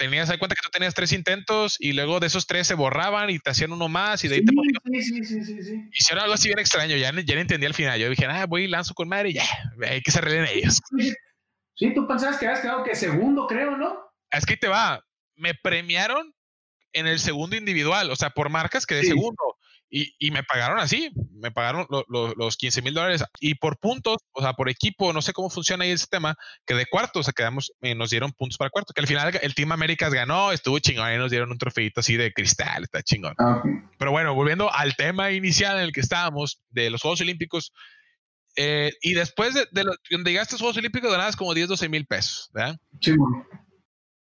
[0.00, 3.28] tenías, hay cuenta que tú tenías tres intentos y luego de esos tres se borraban
[3.28, 5.88] y te hacían uno más y de ahí te Sí, sí, sí, sí, sí, sí.
[5.92, 8.00] hicieron algo así bien extraño, ya, ya no entendí al final.
[8.00, 9.44] Yo dije, ah, voy y lanzo con madre y ya,
[9.86, 10.80] hay que se arreglen ellos.
[11.76, 14.00] Sí, tú pensabas que habías quedado que segundo, creo, ¿no?
[14.30, 15.04] Es que ahí te va,
[15.36, 16.34] me premiaron
[16.92, 19.08] en el segundo individual, o sea, por marcas quedé Sí.
[19.08, 19.49] segundo.
[19.92, 23.76] Y, y me pagaron así, me pagaron lo- lo- los 15 mil dólares y por
[23.78, 27.22] puntos, o sea, por equipo, no sé cómo funciona ahí ese tema, quedé cuarto, o
[27.24, 30.52] sea, quedamos, eh, nos dieron puntos para cuarto, que al final el Team Américas ganó,
[30.52, 33.34] estuvo chingón y nos dieron un trofeito así de cristal, está chingón.
[33.38, 33.62] Ah.
[33.98, 37.72] Pero bueno, volviendo al tema inicial en el que estábamos, de los Juegos Olímpicos,
[38.56, 41.68] eh, y después de, de lo- donde llegaste a los Juegos Olímpicos, ganabas como 10,
[41.68, 42.76] 12 mil pesos, ¿verdad?
[43.00, 43.44] Sí, bueno.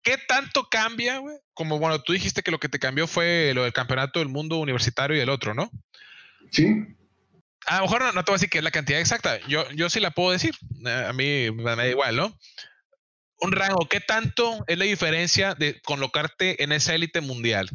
[0.02, 1.38] ¿Qué tanto cambia, güey?
[1.54, 4.58] Como, bueno, tú dijiste que lo que te cambió fue lo del campeonato del mundo
[4.58, 5.70] universitario y el otro, ¿no?
[6.52, 6.86] Sí.
[7.66, 9.38] A lo mejor no, no te voy a decir que es la cantidad exacta.
[9.48, 10.56] Yo, yo sí la puedo decir.
[10.86, 12.38] Eh, A mí me, da igual, ¿no?
[13.42, 17.70] Un rango, ¿qué tanto es la diferencia de colocarte en esa élite mundial?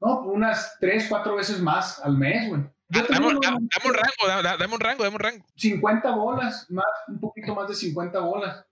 [0.00, 2.60] No, unas tres, cuatro veces más al mes, güey.
[2.62, 5.46] Ah, Dame, tengo dame- dame un rango, dame, dame un rango, dame un rango.
[5.56, 8.64] 50 bolas, más, un poquito más de 50 bolas.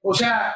[0.00, 0.54] O sea,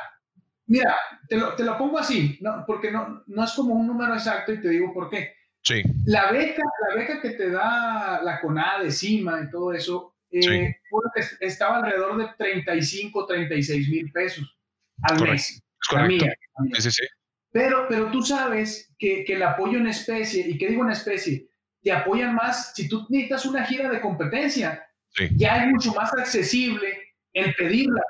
[0.72, 0.96] mira,
[1.28, 2.64] te lo, te lo pongo así, ¿no?
[2.66, 5.34] porque no, no es como un número exacto y te digo por qué.
[5.62, 10.42] Sí, La beca, la beca que te da la CONADE, CIMA y todo eso, eh,
[10.42, 10.48] Sí.
[10.90, 14.44] bueno, es- estaba alrededor de 35, 36 mil pesos
[15.02, 15.32] al Correcto.
[15.32, 15.62] mes.
[15.88, 16.24] correcto.
[16.24, 16.74] mía, mía.
[16.80, 17.02] Sí, sí.
[17.52, 21.46] Pero, pero tú sabes que, que el apoyo en especie, ¿y qué digo en especie?
[21.82, 24.84] Te apoyan más, si tú necesitas una gira de competencia,
[25.36, 26.88] ya es mucho más accesible
[27.34, 28.02] el pedirla.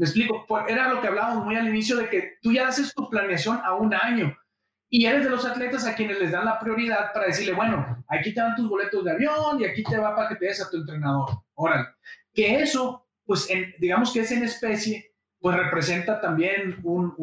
[0.00, 3.08] Me explico, era lo que hablábamos muy al inicio de que tú ya haces tu
[3.10, 4.34] planeación a un año
[4.88, 8.32] y eres de los atletas a quienes les dan la prioridad para decirle, bueno, aquí
[8.32, 10.70] te dan tus boletos de avión y aquí te va para que te des a
[10.70, 11.28] tu entrenador.
[11.54, 11.86] Órale.
[12.32, 13.46] Que eso, pues
[13.78, 17.14] digamos que es en especie, pues representa también un,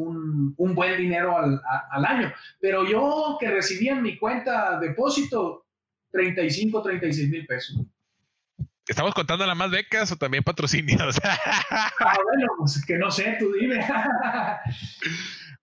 [0.58, 1.60] un- buen dinero al,
[1.92, 2.32] al año.
[2.62, 5.66] Pero yo que recibía en mi cuenta depósito
[6.12, 7.82] 35, 36 mil pesos.
[8.88, 11.18] ¿Estamos contando nada más becas o también patrocinios?
[12.00, 13.86] Ah, bueno, pues que no sé, tú dime.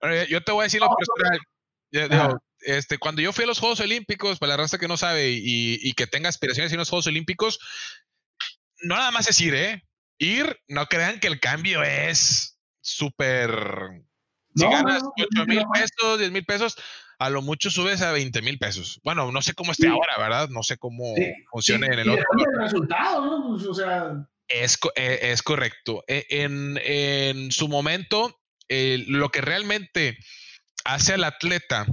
[0.00, 2.38] Bueno, yo- te voy a decir lo No, personal.
[2.60, 5.78] Este, cuando yo fui a los Juegos Olímpicos, para la raza que no sabe y,
[5.82, 7.58] y que tenga aspiraciones en los Juegos Olímpicos,
[8.82, 9.84] no nada más es ir, ¿eh?
[10.18, 13.50] Ir, no crean que el cambio es súper...
[14.56, 16.76] Si ganas 8 mil pesos, 10 mil pesos,
[17.18, 19.00] a lo mucho subes a 20 mil pesos.
[19.04, 20.48] Bueno, no sé cómo esté ahora, ¿verdad?
[20.48, 21.14] No sé cómo
[21.50, 22.24] funcione en el otro.
[22.38, 23.48] El resultado, ¿no?
[23.48, 24.26] Pues, o sea...
[24.46, 26.04] Es, eh, es correcto.
[26.06, 30.18] E, en, en, su momento, lo que realmente
[30.84, 31.86] hace al atleta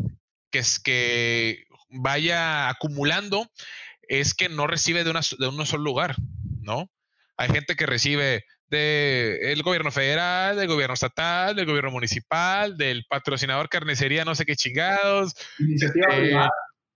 [0.51, 3.49] que es que vaya acumulando
[4.03, 6.15] es que no recibe de, una, de un solo lugar,
[6.62, 6.91] ¿no?
[7.38, 13.67] Hay gente que recibe del gobierno federal, del gobierno estatal, del gobierno municipal, del patrocinador
[13.67, 15.34] carnicería, no sé qué chingados.
[15.60, 16.49] Iniciativa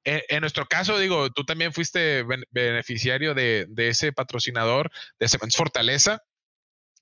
[0.05, 5.57] este, en, nuestro caso, digo, tú también fuiste beneficiario de, de, ese patrocinador de Cementos
[5.57, 6.21] Fortaleza,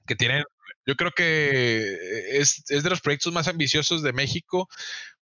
[0.07, 0.43] que tienen,
[0.85, 4.69] yo creo que es, es, de los proyectos más ambiciosos de México,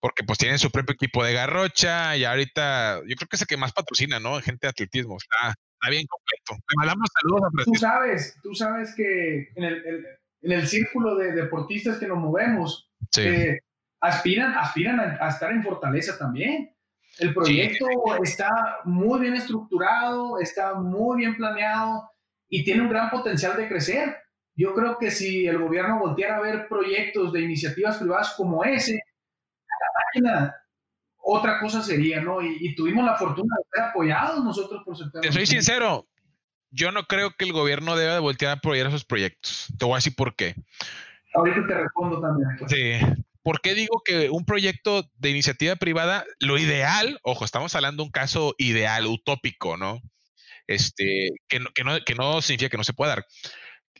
[0.00, 3.48] porque pues tienen su propio equipo de garrocha y ahorita, yo creo que es el
[3.48, 4.40] que más patrocina, ¿no?
[4.40, 5.16] Gente de atletismo.
[5.16, 6.54] Está, está bien completo.
[6.54, 10.06] Le mandamos saludos a Tú sabes, tú sabes que en el,
[10.42, 13.58] en el círculo de deportistas que nos movemos, eh,
[14.00, 16.74] aspiran, aspiran a, estar en Fortaleza también.
[17.18, 17.86] El proyecto
[18.22, 18.50] está
[18.84, 22.08] muy bien estructurado, está muy bien planeado
[22.48, 24.16] y tiene un gran potencial de crecer.
[24.54, 29.02] Yo creo que si el gobierno volteara a ver proyectos de iniciativas privadas como ese,
[30.14, 30.54] máquina
[31.30, 32.40] otra cosa sería, ¿no?
[32.42, 36.08] Y, tuvimos la fortuna de ser apoyados nosotros por Te soy sincero,
[36.70, 39.66] yo no creo que el gobierno deba de voltear a apoyar esos proyectos.
[39.78, 40.54] Te voy a decir por qué.
[41.34, 42.48] Ahorita te respondo también.
[42.58, 42.70] Pues.
[42.70, 43.22] Sí.
[43.42, 48.06] ¿Por qué digo que un proyecto de iniciativa privada, lo ideal, ojo, estamos hablando de
[48.06, 50.00] un caso ideal, utópico, ¿no?
[50.66, 53.26] Este, que no, que no, que no significa que no se pueda dar.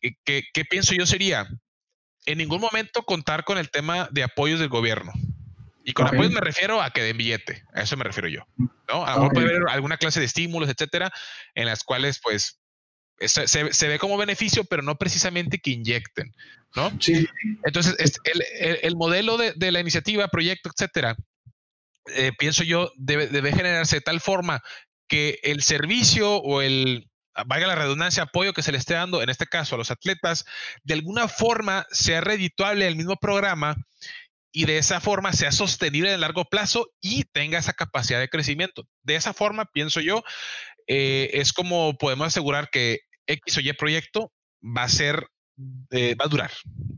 [0.01, 1.49] ¿Qué, ¿Qué pienso yo sería?
[2.27, 5.12] En ningún momento contar con el tema de apoyos del gobierno.
[5.88, 8.46] Y con apoyo me refiero a que den billete, a eso me refiero yo.
[8.59, 9.07] ¿no?
[9.07, 11.11] A lo puede haber alguna clase de estímulos, etcétera,
[11.55, 12.61] en las cuales, pues,
[13.20, 16.35] se, se, ve como beneficio, pero no precisamente que inyecten,
[16.77, 16.92] ¿no?
[17.01, 17.27] Sí.
[17.64, 21.16] Entonces, el, el, modelo de, de, la iniciativa, proyecto, etcétera,
[22.14, 24.62] eh, pienso yo, debe, debe generarse de tal forma
[25.09, 27.09] que el servicio o el,
[27.46, 30.44] valga la redundancia, apoyo que se le esté dando, en este caso a los atletas,
[30.85, 33.74] de alguna forma sea redituable el mismo programa
[34.52, 38.87] y de esa forma sea sostenible en largo plazo y tenga esa capacidad de crecimiento.
[39.02, 40.22] De esa forma, pienso yo,
[40.87, 44.32] eh, es como podemos asegurar que X o Y proyecto
[44.62, 45.26] va a ser,
[45.90, 46.50] eh, va a durar,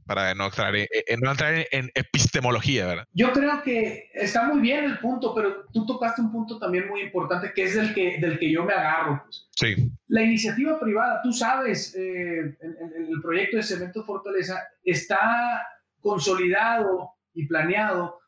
[0.06, 0.86] para no entrar, en,
[1.20, 3.04] no entrar en, epistemología, ¿verdad?
[3.12, 7.02] Yo creo que está muy bien el punto, pero tú tocaste un punto también muy
[7.02, 9.22] importante que es del que, del que yo me agarro.
[9.24, 9.48] Pues.
[9.56, 9.90] Sí.
[10.06, 15.60] La iniciativa privada, tú sabes, eh, el proyecto de Cemento Fortaleza está
[16.00, 18.20] consolidado y planeado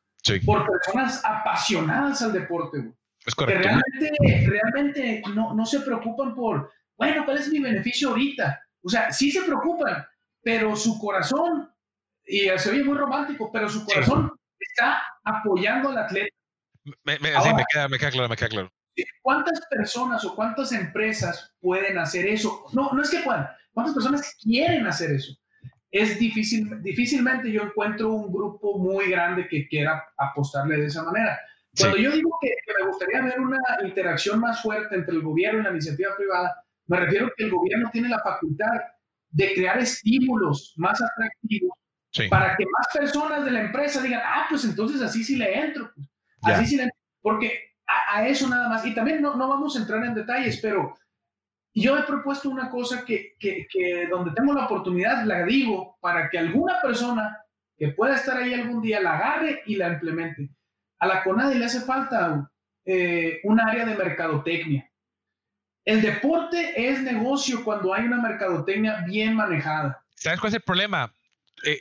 [0.44, 2.92] por personas apasionadas al deporte.
[3.24, 3.62] Es correcto.
[3.62, 8.60] Que realmente, realmente no, no se preocupan por, bueno, ¿cuál es mi beneficio ahorita?
[8.82, 10.04] O sea, sí se preocupan,
[10.42, 11.70] pero su corazón,
[12.24, 16.34] y se oye muy romántico, pero su corazón está apoyando al atleta.
[17.04, 18.72] Me, me, sí, me, queda, me queda claro, me queda claro.
[19.22, 22.66] ¿Cuántas personas o cuántas empresas pueden hacer eso?
[22.72, 23.48] No, no es que puedan.
[23.72, 25.32] ¿Cuántas personas quieren hacer eso?
[25.92, 31.38] Es difícil, difícilmente yo encuentro un grupo muy grande que quiera apostarle de esa manera.
[31.78, 32.48] Cuando yo digo que,
[32.80, 36.98] me gustaría ver una interacción más fuerte entre el gobierno y la iniciativa privada, me
[36.98, 38.72] refiero a que el gobierno tiene la facultad
[39.30, 41.78] de crear estímulos más atractivos
[42.28, 45.90] para que más personas de la empresa digan, ah, pues entonces así sí le entro.
[45.94, 46.98] Pues, así sí le entro.
[47.20, 48.84] Porque a, eso nada más.
[48.86, 50.94] Y también no, no vamos a entrar en detalles, pero
[51.74, 56.28] yo he propuesto una cosa que, que, que, donde tengo la oportunidad la digo para
[56.28, 57.38] que alguna persona
[57.76, 60.50] que pueda estar ahí algún día la agarre y la implemente.
[60.98, 62.50] A la CONADE le hace falta
[62.84, 64.88] eh, un área de mercadotecnia.
[65.84, 70.04] El deporte es negocio cuando hay una mercadotecnia bien manejada.
[70.14, 71.12] ¿Sabes cuál es el problema?
[71.64, 71.80] Eh,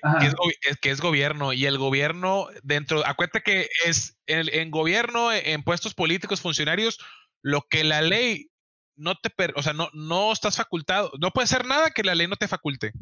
[0.81, 5.95] que, es, gobierno y el gobierno dentro, acuérdate que es el, en gobierno, en puestos
[5.95, 6.99] políticos, funcionarios,
[7.41, 8.50] lo que la ley
[9.01, 12.27] no te, o sea, no, no estás facultado, no puede ser nada que la ley
[12.27, 12.93] no te faculte.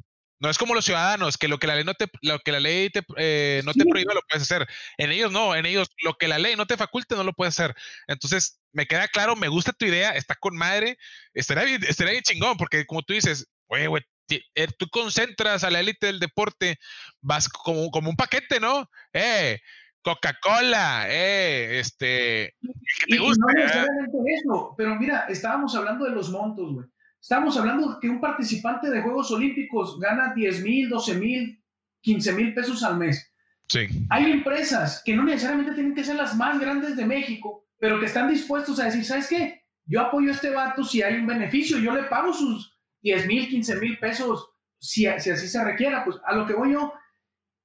[0.42, 2.62] No es como los ciudadanos, que lo que la ley no te, lo que la
[2.62, 4.66] ley te, eh, no te prohíbe lo puedes hacer.
[4.98, 7.60] En ellos no, en ellos lo que la ley no te faculte no lo puedes
[7.60, 7.76] hacer.
[8.08, 10.98] Entonces, me queda claro, me gusta tu idea, está con madre,
[11.34, 15.70] estaría bien, estaría bien chingón, porque como tú dices, güey, güey, eh, tú concentras a
[15.72, 16.80] la élite del deporte,
[17.20, 18.90] vas como, como un paquete, ¿no?
[19.12, 19.60] Eh,
[20.02, 23.46] Coca-Cola, eh, este, ¿qué te gusta?
[23.46, 26.88] no necesariamente eso, pero mira, estábamos hablando de los montos, güey.
[27.22, 31.64] Estábamos hablando que un participante de Juegos Olímpicos gana 10 mil, 12 mil,
[32.02, 33.34] 15 mil pesos al mes.
[33.68, 33.88] Sí.
[34.10, 38.06] Hay empresas que no necesariamente tienen que ser las más grandes de México, pero que
[38.06, 39.66] están dispuestos a decir, ¿sabes qué?
[39.86, 43.50] Yo apoyo a este vato si hay un beneficio, yo le pago sus 10 mil,
[43.50, 46.06] 15 mil pesos, si, si, así se requiera.
[46.06, 46.94] Pues a lo que voy yo,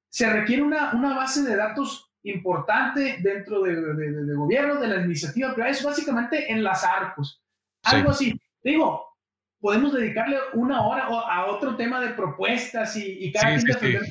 [0.09, 5.52] se requiere una, una base de datos importante dentro de, de, gobierno, de la iniciativa
[5.52, 7.40] privada, es básicamente enlazar, pues,
[7.82, 8.38] algo así.
[8.62, 9.06] Digo,
[9.60, 14.02] podemos dedicarle una hora a otro tema de propuestas y, cada quien defender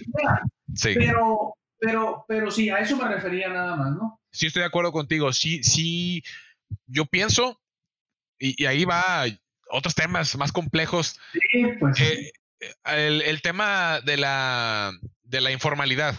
[0.76, 4.20] sí, Pero, pero, pero sí, a eso me refería nada más, ¿no?
[4.32, 5.34] Sí, estoy de acuerdo contigo.
[5.34, 6.24] Sí, sí,
[6.86, 7.60] yo pienso,
[8.40, 9.26] y, ahí va
[9.70, 11.20] otros temas más complejos.
[11.32, 12.00] Sí, pues.
[12.00, 12.32] Eh,
[12.86, 14.92] el, el, tema de la,
[15.24, 16.16] de la informalidad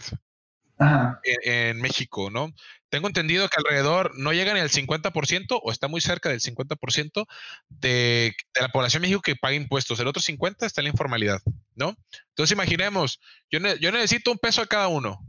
[1.45, 2.53] en, México, ¿no?
[2.89, 7.27] Tengo entendido que alrededor no llega ni al 50% o está muy cerca del 50%
[7.69, 9.99] de, de la población de México que paga impuestos.
[9.99, 11.41] El otro 50% está en la informalidad,
[11.75, 11.97] ¿no?
[12.29, 13.21] Entonces imaginemos,
[13.51, 15.21] yo, yo necesito un peso a cada uno,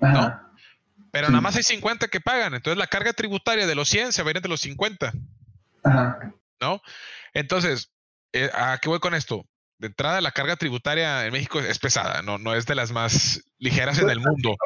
[0.00, 0.50] ¿no?
[1.10, 2.54] Pero nada más hay 50 que pagan.
[2.54, 5.12] Entonces la carga tributaria de los 100 se va a ir entre los 50.
[6.60, 6.82] ¿No?
[7.32, 7.90] Entonces,
[8.32, 9.44] eh, ¿a qué voy con esto?
[9.80, 13.42] De entrada la carga tributaria en México es pesada, no, no es de las más
[13.58, 14.56] ligeras en el mundo.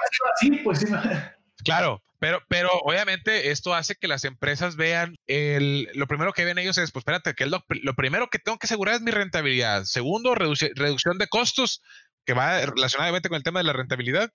[0.40, 0.84] Sí, pues
[1.64, 6.58] Claro, pero, pero obviamente esto hace que las empresas vean el, lo primero que ven
[6.58, 9.84] ellos es, pues espérate, que es lo, primero que tengo que asegurar es mi rentabilidad.
[9.84, 11.80] Segundo, reducción de costos,
[12.26, 14.30] que va relacionadamente con el tema de la rentabilidad.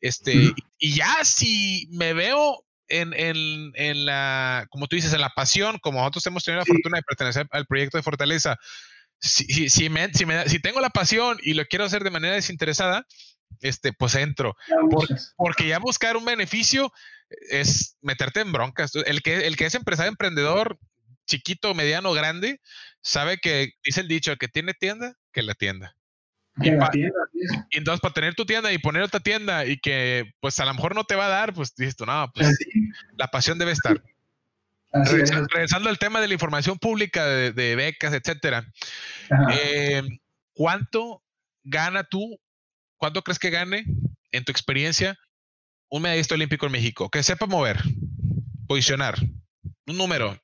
[0.00, 5.30] Este, y ya si me veo en, en, en, la, como tú dices, en la
[5.30, 8.58] pasión, como nosotros hemos tenido la fortuna de pertenecer al proyecto de Fortaleza,
[9.20, 12.34] si, si, me, si, me, si, tengo la pasión y lo quiero hacer de manera
[12.34, 13.06] desinteresada,
[13.60, 14.56] este, pues entro.
[15.36, 16.92] porque ya buscar un beneficio
[17.50, 18.94] es meterte en broncas.
[18.94, 20.78] El que, el que es empresario, emprendedor,
[21.26, 22.60] chiquito, mediano, grande,
[23.00, 25.96] sabe que dice el dicho, el que tiene tienda, que la tienda.
[26.62, 30.72] y, entonces para tener tu tienda y poner otra tienda y que pues a lo
[30.72, 32.56] mejor no te va a dar, pues dices tú, no, pues
[33.16, 34.02] la pasión debe estar.
[35.04, 38.64] Regresando, al tema de la información pública, de, becas, etcétera.
[39.52, 40.02] Eh,
[40.52, 41.22] ¿Cuánto
[41.64, 42.38] gana tú?
[42.96, 43.84] ¿Cuánto crees que gane,
[44.32, 45.18] en tu experiencia,
[45.90, 47.10] un medallista olímpico en México?
[47.10, 47.78] Que sepa mover,
[48.66, 49.16] posicionar,
[49.86, 50.38] un número.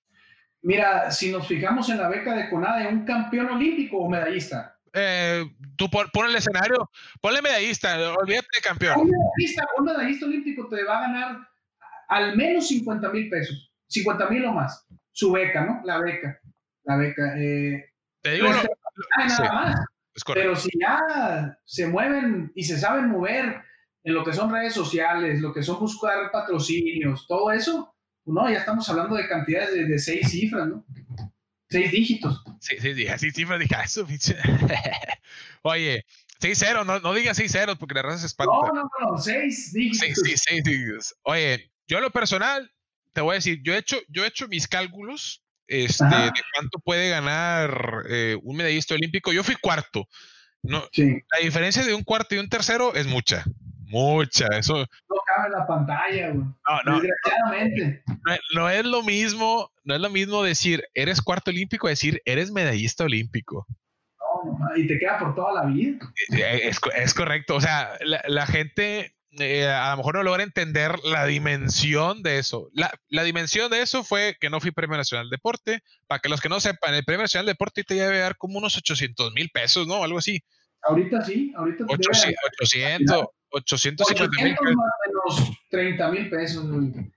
[0.62, 4.78] Mira, si nos fijamos en la beca de CONADE, ¿un campeón olímpico o medallista?
[4.92, 5.44] Eh,
[5.76, 9.00] tú pon, el escenario, ponle medallista, olvídate de campeón.
[9.00, 11.48] Un medallista, un medallista olímpico te va a ganar
[12.08, 13.71] al menos 50 mil pesos.
[13.92, 14.87] 50 mil o más.
[15.12, 15.81] Su beca, ¿no?
[15.85, 16.40] La beca.
[16.85, 17.35] La beca.
[17.38, 17.90] Eh,
[18.22, 18.62] Te digo, no,
[19.18, 19.81] nada más.
[20.35, 23.62] Pero si ya se mueven y se saben mover
[24.05, 28.50] en lo que son redes sociales, lo que son buscar patrocinios, todo eso, pues no,
[28.50, 30.85] ya estamos hablando de cantidades de, seis cifras, ¿no?
[31.68, 32.42] Seis dígitos.
[32.61, 34.07] Sí, sí, dije seis cifras, dije, ah, eso,
[35.62, 36.05] Oye,
[36.38, 38.52] seis ceros, no, no digas seis ceros porque la raza se espanta.
[38.52, 40.24] No, no, no, seis dígitos.
[40.24, 41.14] Sí, sí, seis dígitos.
[41.22, 42.70] Oye, yo lo personal,
[43.12, 46.79] te voy a decir, yo he hecho, yo he hecho mis cálculos este, de cuánto
[46.81, 49.33] puede ganar eh, un medallista olímpico.
[49.33, 50.09] Yo fui cuarto.
[50.62, 53.44] No, La diferencia de un cuarto y un tercero es mucha.
[53.87, 54.46] Mucha.
[54.59, 54.77] Eso.
[54.77, 56.44] No cabe en la pantalla, güey.
[56.44, 57.01] No, no.
[57.01, 58.03] Desgraciadamente.
[58.55, 63.05] No, es lo mismo, no es lo mismo decir eres cuarto olímpico, decir eres medallista
[63.05, 63.66] olímpico.
[64.18, 65.98] No, y te queda por toda la vida.
[66.33, 67.57] Eh, es, es correcto.
[67.57, 72.38] O sea, la, la gente eh, a lo mejor no logra entender la dimensión de
[72.38, 72.68] eso.
[72.75, 75.83] La, la, dimensión de eso fue que no fui Premio Nacional de Deporte.
[76.07, 78.59] Para que los que no sepan, el Premio Nacional de Deporte te debe dar como
[78.59, 80.05] unos 800 mil pesos, ¿no?
[80.05, 80.42] Algo así.
[80.83, 84.77] Ahorita sí, ahorita 800, 800, 850 mil pesos.
[84.77, 86.64] Más o menos 30 mil pesos.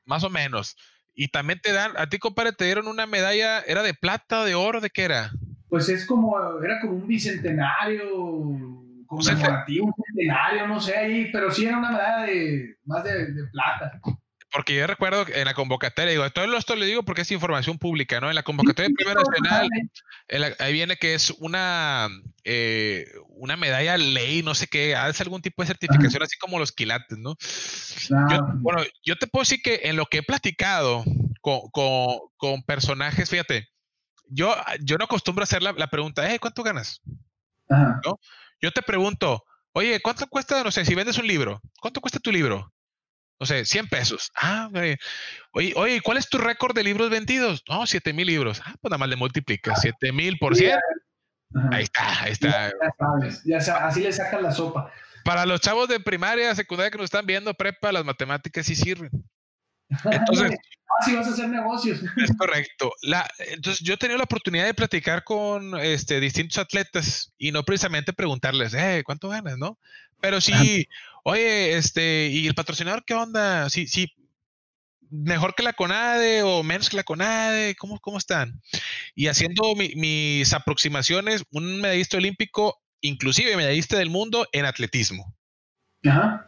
[0.05, 0.77] Más o menos.
[1.15, 4.53] Y también te dan, a ti compadre, te dieron una medalla, ¿era de plata, de
[4.53, 5.31] oro, de qué era?
[5.69, 11.65] Pues es como, era como un bicentenario conmemorativo, un centenario, no sé, ahí, pero sí
[11.65, 13.99] era una medalla de más de, plata.
[14.51, 18.21] Porque yo recuerdo en la convocatoria, digo, todo esto le digo porque es información pública,
[18.21, 18.29] ¿no?
[18.29, 19.69] En la convocatoria de Primera Nacional,
[20.59, 22.07] ahí viene que es una,
[22.45, 26.71] eh, una medalla ley, no sé qué, hace algún tipo de certificación, así como los
[26.71, 27.35] quilates, ¿no?
[28.15, 31.03] Ah, bueno, yo te puedo decir que en lo que he platicado
[31.41, 33.67] con, con, con personajes, fíjate,
[34.29, 37.01] yo, yo no acostumbro a hacer la, la pregunta, eh, ¿cuánto ganas?
[37.69, 38.19] ¿No?
[38.61, 39.43] Yo te pregunto,
[39.73, 42.71] oye, ¿cuánto cuesta, no sé, si vendes un libro, ¿cuánto cuesta tu libro?
[43.39, 44.31] No sé, 100 pesos.
[44.41, 44.97] Ah, oye,
[45.75, 47.63] oye, ¿cuál es tu récord de libros vendidos?
[47.67, 48.61] No, 7 mil libros.
[48.65, 49.75] Ah, pues nada más le multiplica.
[49.75, 50.79] 7 mil por 100.
[51.71, 52.71] Ahí está, ahí está.
[53.45, 54.91] Ya, sabes, así le sacan la sopa.
[55.25, 59.09] Para los chavos de primaria, secundaria que nos están viendo, prepa, las matemáticas sí sirven.
[59.89, 60.51] Entonces,
[60.99, 61.99] así vas a hacer negocios.
[62.17, 62.91] Es correcto.
[63.01, 67.63] La, entonces, yo he tenido la oportunidad de platicar con este, distintos atletas y no
[67.63, 69.77] precisamente preguntarles, eh, ¿cuánto ganas, no?
[70.21, 70.87] Pero sí,
[71.23, 73.69] oye, este, ¿y el patrocinador qué onda?
[73.69, 74.11] Sí, sí.
[75.09, 77.75] mejor que la CONADE o menos que la CONADE?
[77.75, 78.61] ¿Cómo, cómo están?
[79.13, 85.35] Y haciendo mis aproximaciones, un medallista olímpico, inclusive medallista del mundo en atletismo.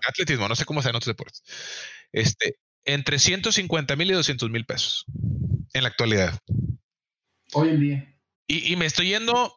[0.07, 1.43] Atletismo, no sé cómo sea en otros deportes.
[2.11, 2.57] Este,
[2.87, 5.05] entre 150 mil y 200 mil pesos
[5.73, 6.39] en la actualidad.
[7.53, 8.15] Hoy en día.
[8.47, 9.53] Y, y me estoy yendo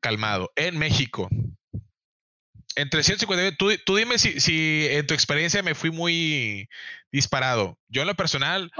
[0.00, 0.52] calmado.
[0.56, 1.28] En México,
[2.76, 6.68] entre 150 tú, tú dime si, si, en tu experiencia me fui muy
[7.12, 7.78] disparado.
[7.88, 8.70] Yo en lo personal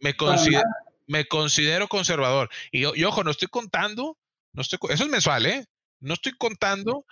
[0.00, 0.64] me, considero,
[1.06, 2.50] me considero conservador.
[2.72, 4.18] Y, ojo, no estoy contando,
[4.52, 5.66] no estoy, eso es mensual, ¿eh?
[6.00, 7.04] No estoy contando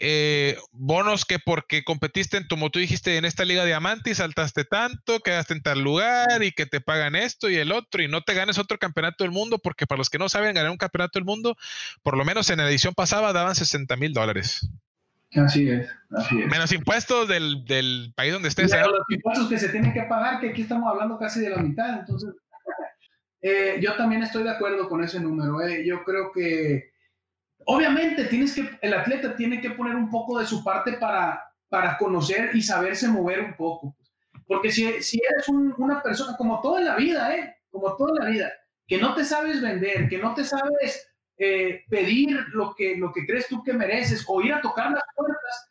[0.00, 4.64] eh, bonos que porque competiste en, como tú dijiste, en esta liga diamante y saltaste
[4.64, 8.22] tanto, quedaste en tal lugar y que te pagan esto y el otro y no
[8.22, 11.18] te ganes otro campeonato del mundo, porque para los que no saben, ganar un campeonato
[11.18, 11.56] del mundo,
[12.02, 14.68] por lo menos en la edición pasada daban 60 mil dólares.
[15.34, 16.46] Así es, así es.
[16.46, 18.72] Menos impuestos del, del país donde estés.
[18.72, 18.80] ¿eh?
[18.80, 21.98] Los impuestos que se tienen que pagar, que aquí estamos hablando casi de la mitad.
[22.00, 22.30] Entonces,
[23.42, 25.60] eh, yo también estoy de acuerdo con ese número.
[25.60, 25.84] Eh.
[25.86, 26.92] Yo creo que,
[27.68, 28.28] obviamente,
[28.80, 33.08] el atleta tiene que poner un poco de su parte para, para conocer y saberse
[33.08, 33.94] mover un poco.
[34.46, 37.56] Porque si, si eres una persona, como toda la vida, ¿eh?
[37.70, 38.50] Como toda la vida,
[38.86, 43.26] que no te sabes vender, que no te sabes eh, pedir lo que, lo que
[43.26, 45.68] crees tú que mereces o ir a tocar las puertas,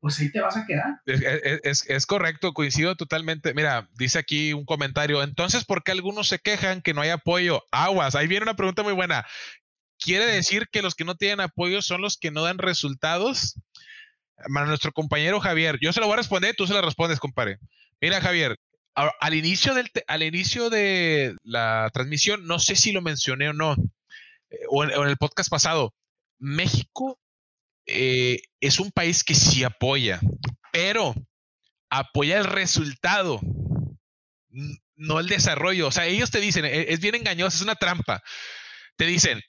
[0.00, 1.00] pues ahí te vas a quedar.
[1.04, 3.54] Es, correcto, coincido totalmente.
[3.54, 7.64] Mira, dice aquí un comentario, entonces, ¿por qué algunos se quejan que no hay apoyo?
[7.72, 9.26] Aguas, ahí viene una pregunta muy buena.
[9.98, 13.54] ¿Quiere decir que los que no tienen apoyo son los que no dan resultados?
[14.52, 17.58] Para nuestro compañero Javier, yo se lo voy a responder, tú se lo respondes, compadre.
[18.00, 18.58] Mira, Javier,
[18.94, 23.76] al inicio, del, al inicio de la transmisión, no sé si lo mencioné o no,
[24.50, 25.94] eh, o, en, el podcast pasado,
[26.38, 27.18] México
[27.86, 30.20] eh, es un país que sí apoya,
[30.72, 31.14] pero
[31.90, 33.40] apoya el resultado,
[34.96, 35.88] no el desarrollo.
[35.88, 38.22] O sea, ellos te dicen, e, es bien engañoso, es una trampa.
[38.96, 39.42] Te dicen,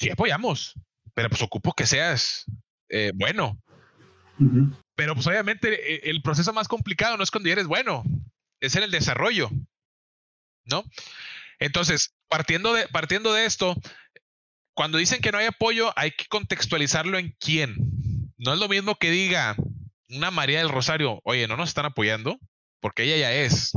[0.00, 0.74] sí apoyamos,
[1.14, 2.46] pero pues ocupo que seas
[2.88, 3.60] eh, bueno.
[4.96, 8.02] Pero pues obviamente e, el proceso más complicado no es cuando eres bueno,
[8.60, 9.50] es en el desarrollo,
[10.64, 10.82] ¿no?
[11.58, 13.76] Entonces, partiendo de, partiendo de esto,
[14.74, 17.76] cuando dicen que no hay apoyo, hay que contextualizarlo en quién.
[18.38, 19.54] No es lo mismo que diga
[20.08, 22.38] una María del Rosario, oye, no nos están apoyando,
[22.80, 23.72] porque ella ya es,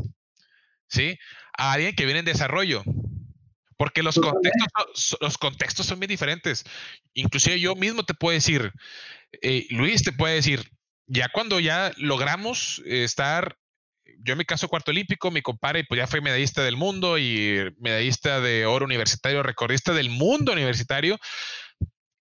[0.87, 1.19] ¿sí?
[1.57, 2.83] A alguien que viene en desarrollo.
[3.77, 6.63] Porque los contextos, los contextos son bien diferentes.
[7.13, 8.71] Inclusive yo mismo te puedo decir,
[9.41, 10.69] eh, Luis te puede decir,
[11.07, 13.57] ya cuando ya logramos estar
[14.23, 17.73] yo en mi caso cuarto olímpico, mi compadre pues ya fue medallista del mundo y
[17.79, 21.17] medallista de oro universitario, recordista del mundo universitario.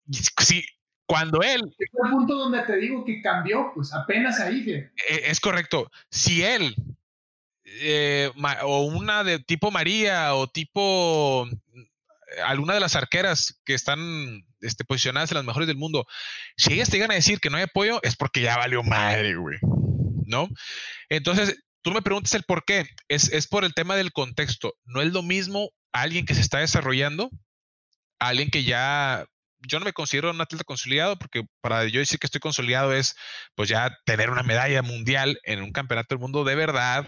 [0.10, 0.66] Sí,
[1.06, 1.62] cuando él...
[1.78, 4.86] Es el punto donde te digo que cambió, pues apenas ahí.
[5.08, 5.90] Es correcto.
[6.12, 6.76] Si él,
[7.68, 8.32] eh,
[8.64, 11.48] o una de tipo María, o tipo
[12.46, 16.08] alguna de las arqueras que están este, posicionadas en las mejores del mundo,
[16.56, 19.36] si ellas te llegan a decir que no hay apoyo, es porque ya valió madre,
[19.36, 19.58] güey.
[20.26, 20.50] ¿No?
[21.10, 22.86] Entonces, tú me preguntas el por qué.
[23.08, 24.76] Es, por el tema del contexto.
[24.86, 27.30] No es lo mismo alguien que se está desarrollando,
[28.20, 29.26] alguien que ya
[29.68, 33.16] yo no me considero un atleta consolidado porque para yo decir que estoy consolidado es
[33.56, 37.06] pues ya tener una medalla mundial en un campeonato del mundo de verdad,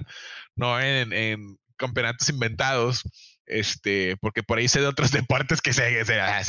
[0.55, 3.03] no en, campeonatos inventados.
[3.45, 6.43] Este, porque por ahí sé de otros deportes que se, se, ah,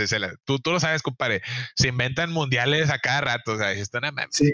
[0.45, 1.41] tú, tú lo sabes, compadre,
[1.75, 4.53] se inventan mundiales a cada rato, o sea, están a sí.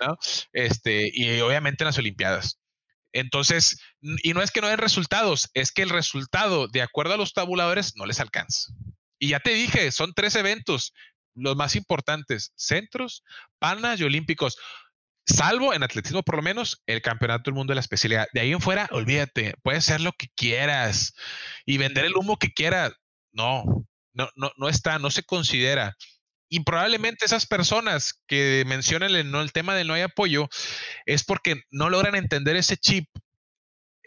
[0.00, 0.18] ¿no?
[0.52, 2.58] Este, y obviamente en las Olimpiadas.
[3.12, 7.16] Entonces, y no es que no den resultados, es que el resultado, de acuerdo a
[7.16, 8.72] los tabuladores, no les alcanza.
[9.24, 10.92] Y ya te dije, son tres eventos,
[11.34, 13.24] los más importantes, centros,
[13.58, 14.58] panas y olímpicos.
[15.26, 18.26] Salvo en atletismo, por lo menos, el campeonato del mundo de la especialidad.
[18.34, 21.14] De ahí en fuera, olvídate, puedes hacer lo que quieras
[21.64, 22.92] y vender el humo que quieras.
[23.32, 23.64] No,
[24.12, 25.96] no, no, no está, no se considera.
[26.50, 30.50] Y probablemente esas personas que mencionan el, el tema del no hay apoyo
[31.06, 33.08] es porque no logran entender ese chip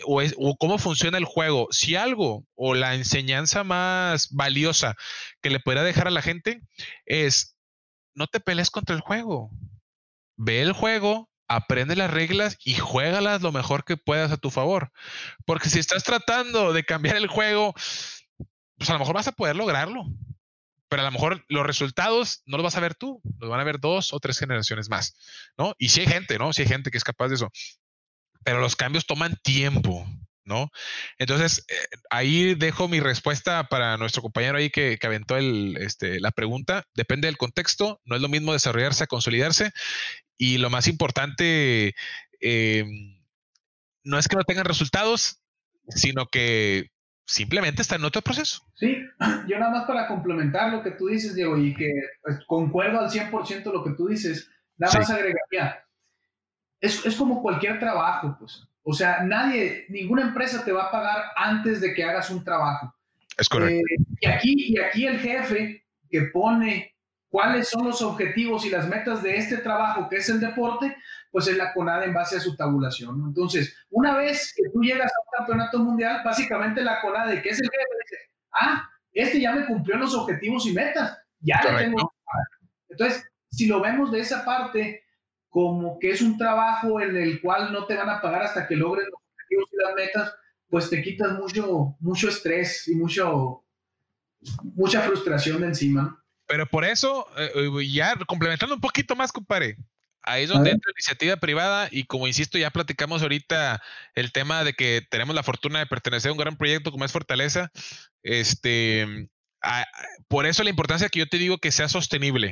[0.06, 1.68] o, o, cómo funciona el juego.
[1.72, 4.96] Si algo o la enseñanza más valiosa
[5.42, 6.62] que le pueda dejar a la gente
[7.06, 7.58] es
[8.14, 9.52] no te pelees contra el juego.
[10.36, 14.92] Ve el juego, aprende las reglas y juégalas lo mejor que puedas a tu favor.
[15.46, 17.74] Porque si estás tratando de cambiar el juego,
[18.78, 20.06] pues a lo mejor vas a poder lograrlo
[20.90, 23.64] pero a lo mejor los resultados no los vas a ver tú, los van a
[23.64, 25.18] ver dos o tres generaciones más,
[25.58, 25.76] ¿no?
[25.78, 26.54] Y si hay gente, ¿no?
[26.54, 27.52] Si hay gente que es capaz de eso,
[28.48, 30.08] pero los cambios toman tiempo,
[30.46, 30.72] ¿no?
[31.18, 36.22] Entonces, eh, ahí dejo mi respuesta para nuestro compañero ahí que, que aventó el, este,
[36.22, 36.86] la pregunta.
[36.96, 39.74] Depende del contexto, no es lo mismo desarrollarse a consolidarse.
[40.38, 41.94] Y lo más importante,
[42.40, 43.20] em,
[44.06, 45.42] no es que no tengan resultados,
[45.90, 46.88] sino que
[47.26, 48.62] simplemente está en otro proceso.
[48.76, 48.96] Sí,
[49.50, 51.92] yo nada más para complementar lo que tú dices, Diego, y que
[52.22, 55.84] pues, concuerdo al 100% lo que tú dices, nada más agregaría,
[56.82, 58.68] es, es como cualquier trabajo, pues.
[58.84, 62.94] O sea, nadie, ninguna empresa te va a pagar antes de que hagas un trabajo.
[63.38, 63.86] Es correcto.
[63.92, 66.96] Eh, y, aquí, y aquí el jefe que pone
[67.30, 70.96] cuáles son los objetivos y las metas de este trabajo, que es el deporte,
[71.32, 73.22] pues es la CONADE en base a su tabulación.
[73.28, 77.60] Entonces, una vez que tú llegas a un campeonato mundial, básicamente la CONADE, que es
[77.60, 82.14] el jefe, dice, ah, este ya me cumplió los objetivos y metas, ya le tengo.
[82.90, 85.04] Entonces, si lo vemos de esa parte,
[85.58, 88.76] como que es un trabajo en el cual no te van a pagar hasta que
[88.76, 90.36] logres los objetivos y las metas,
[90.70, 93.66] pues te quitas mucho, mucho estrés y mucho,
[94.76, 96.24] mucha frustración de encima.
[96.46, 99.78] Pero por eso, eh, ya complementando un poquito más, compadre,
[100.22, 103.82] ahí es donde entra la iniciativa privada y como insisto, ya platicamos ahorita
[104.14, 107.12] el tema de que tenemos la fortuna de pertenecer a un gran proyecto como es
[107.12, 107.72] Fortaleza,
[108.22, 109.28] este,
[110.28, 112.52] por eso la importancia que yo te digo que sea sostenible,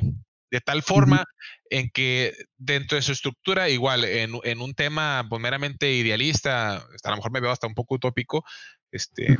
[0.50, 1.24] de tal forma
[1.70, 7.16] en que dentro de su estructura, igual, en, un tema pues, meramente idealista, a lo
[7.16, 8.44] mejor me veo hasta un poco utópico,
[8.92, 9.36] este,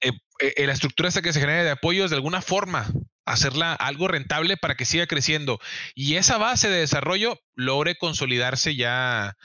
[0.00, 2.86] eh, eh, la estructura esta que se genera de apoyos, de alguna forma,
[3.24, 5.60] hacerla algo rentable para que siga creciendo.
[5.94, 9.36] Y esa base de desarrollo logre consolidarse ya,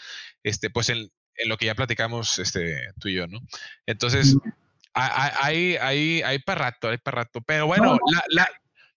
[0.44, 1.12] este, pues en,
[1.46, 3.42] lo que ya platicamos este, tú y yo, ¿no?
[3.86, 4.38] Entonces,
[4.94, 7.42] hay, hay, hay para rato, hay para rato.
[7.42, 8.50] Pero bueno, la, la,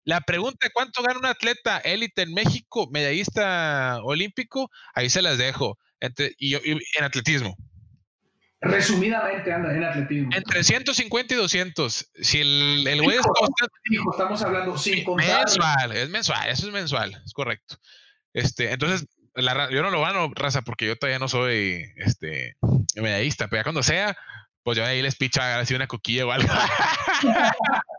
[0.08, 5.78] la pregunta cuánto gana un atleta élite en México, medallista olímpico, ahí se las dejo.
[6.38, 7.54] y, en atletismo.
[8.62, 10.30] Resumidamente, anda, en atletismo.
[10.34, 12.10] Entre 150 y 200.
[12.22, 13.26] Si el, el güey es
[13.90, 15.44] Hijo, estamos hablando sin contar.
[15.44, 17.76] Mensual, es mensual, eso es mensual, es correcto.
[18.32, 19.06] Este, entonces,
[19.36, 22.56] yo no lo gano, raza, porque yo todavía no soy este,
[22.96, 24.16] medallista, pero ya cuando sea,
[24.62, 26.48] pues yo ahí les picha así una coquilla o algo.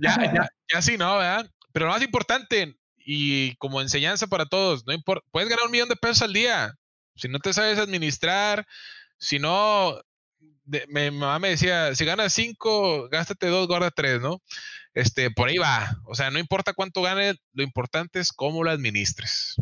[0.00, 1.50] Ya, ya, ya sí, no, ¿verdad?
[1.72, 5.88] Pero lo más importante, y como enseñanza para todos, no importa, puedes ganar un millón
[5.88, 6.74] de pesos al día.
[7.16, 8.66] Si no te sabes administrar,
[9.18, 10.00] si no,
[10.64, 14.42] mi mamá me decía, si ganas cinco, gástate dos, guarda tres, ¿no?
[14.94, 15.96] Este, por ahí va.
[16.04, 19.56] O sea, no importa cuánto ganes, lo importante es cómo lo administres.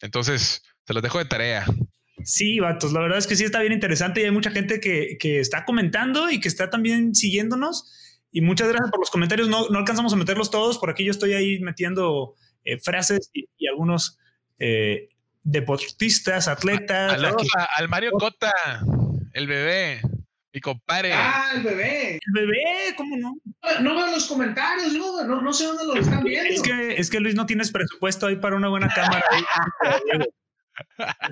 [0.00, 1.66] Entonces, se los dejo de tarea.
[2.24, 5.18] Sí, vatos, la verdad es que sí está bien interesante y hay mucha gente que,
[5.40, 7.92] está comentando y que está también siguiéndonos.
[8.32, 9.48] Y muchas gracias por los comentarios.
[9.48, 10.78] No, alcanzamos a meterlos todos.
[10.78, 14.18] Por aquí yo estoy ahí metiendo eh, frases y, algunos
[14.58, 15.08] eh,
[15.42, 17.20] deportistas, atletas.
[17.76, 18.52] al Mario Cota,
[19.32, 20.00] el bebé.
[20.52, 21.12] Mi compadre.
[21.12, 22.12] Ah, el bebé.
[22.14, 23.36] El bebé, ¿cómo no?
[23.82, 26.48] No veo los comentarios, no, no, sé dónde lo están viendo.
[26.48, 29.22] Es que, es que Luis no tienes presupuesto ahí para una buena cámara.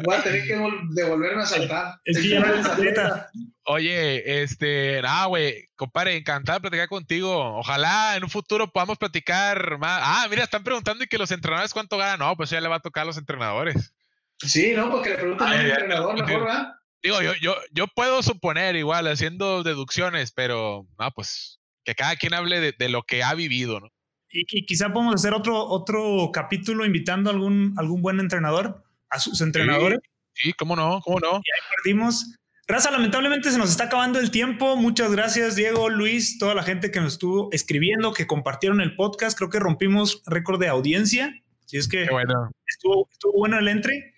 [0.05, 0.57] Voy a tener que
[0.91, 2.01] devolverme a saltar.
[2.05, 3.27] Es que ya no
[3.67, 7.59] Oye, este, nada, güey, compadre, encantado de platicar contigo.
[7.59, 10.01] Ojalá en un futuro podamos platicar más.
[10.05, 12.19] Ah, mira, están preguntando y que los entrenadores cuánto ganan.
[12.19, 13.95] No, pues ya le va a tocar a los entrenadores.
[14.39, 16.75] Sí, no, porque le preguntan al entrenador mejor, ¿verdad?
[17.03, 22.35] Digo, yo, yo, yo puedo suponer igual, haciendo deducciones, pero no, pues que cada quien
[22.35, 23.89] hable de, de lo que ha vivido, ¿no?
[24.31, 28.83] Y, y, quizá podemos hacer otro, otro capítulo invitando a algún, algún buen entrenador
[29.15, 30.01] a sus entrenadores.
[30.35, 31.29] Sí, cómo no, cómo no.
[31.29, 32.37] Y ahí perdimos.
[32.67, 34.77] Raza, lamentablemente se nos está acabando el tiempo.
[34.77, 39.37] Muchas gracias, Diego, Luis, toda la gente que nos estuvo escribiendo, que compartieron el podcast.
[39.37, 41.33] Creo que rompimos récord de audiencia.
[41.67, 42.51] Si es que bueno.
[42.67, 44.14] estuvo, estuvo bueno el entre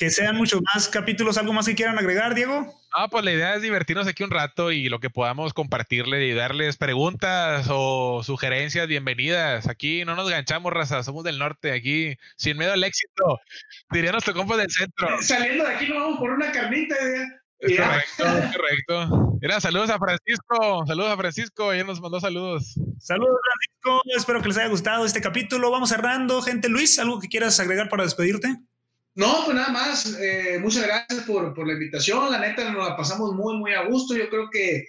[0.00, 1.36] que sean muchos más capítulos.
[1.36, 2.74] ¿Algo más que quieran agregar, Diego?
[2.90, 6.32] Ah, pues la idea es divertirnos aquí un rato y lo que podamos compartirle y
[6.32, 9.68] darles preguntas o sugerencias, bienvenidas.
[9.68, 13.40] Aquí no nos ganchamos, raza, somos del norte, aquí sin miedo al éxito.
[13.90, 15.06] Diría nuestro compa del centro.
[15.20, 16.96] Saliendo de aquí nos vamos por una carnita.
[17.58, 19.38] Es correcto, es correcto.
[19.42, 22.74] Mira, saludos a Francisco, saludos a Francisco, ella nos mandó saludos.
[22.98, 25.70] Saludos, Francisco, espero que les haya gustado este capítulo.
[25.70, 26.70] Vamos cerrando, gente.
[26.70, 28.56] Luis, ¿algo que quieras agregar para despedirte?
[29.14, 32.96] No, pues nada más, eh, muchas gracias por, por, la invitación, la neta nos la
[32.96, 34.86] pasamos muy, muy a gusto, yo creo que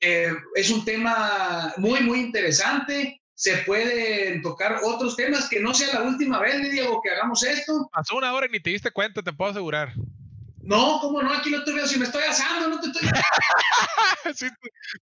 [0.00, 6.00] eh, es un tema muy, muy interesante, se pueden tocar otros temas, que no sea
[6.00, 7.88] la última vez, Diego, que hagamos esto.
[7.92, 9.92] Pasó una hora y ni te diste cuenta, te puedo asegurar.
[10.62, 11.32] No, ¿cómo no?
[11.32, 13.08] Aquí lo estoy viendo, si me estoy asando, no te estoy...
[14.34, 14.48] sí,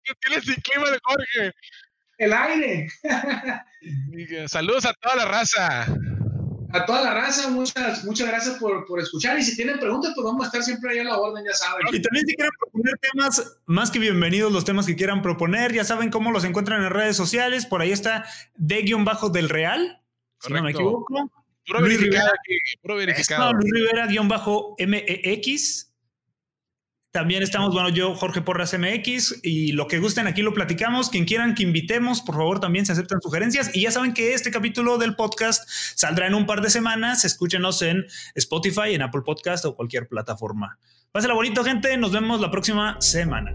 [0.05, 1.53] tú, tienes el clima de Jorge.
[2.19, 2.89] El aire.
[4.49, 5.87] Saludos a toda la raza
[6.73, 9.39] a toda la raza, muchas, muchas gracias por, por, escuchar.
[9.39, 11.87] Y si tienen preguntas, pues vamos a estar siempre ahí a la orden, ya saben.
[11.93, 15.85] Y también si quieren proponer temas, más que bienvenidos los temas que quieran proponer, ya
[15.85, 17.67] saben cómo los encuentran en redes sociales.
[17.67, 18.25] Por ahí está
[18.57, 20.01] de-del Real,
[20.41, 21.31] si no me equivoco.
[21.67, 23.53] Puro verificado aquí, puro verificado.
[23.55, 25.86] Luis Rivera-MEX.
[27.17, 31.09] También estamos, bueno, yo, Jorge Porras MX, y lo que gusten aquí lo platicamos.
[31.09, 33.75] Quien quieran que invitemos, por favor, también se aceptan sugerencias.
[33.75, 37.25] Y ya saben que este capítulo del podcast saldrá en un par de semanas.
[37.25, 38.05] Escúchenos en
[38.35, 40.79] Spotify, en Apple Podcast o cualquier plataforma.
[41.11, 41.97] Pásenla bonito, gente.
[41.97, 43.55] Nos vemos la próxima semana.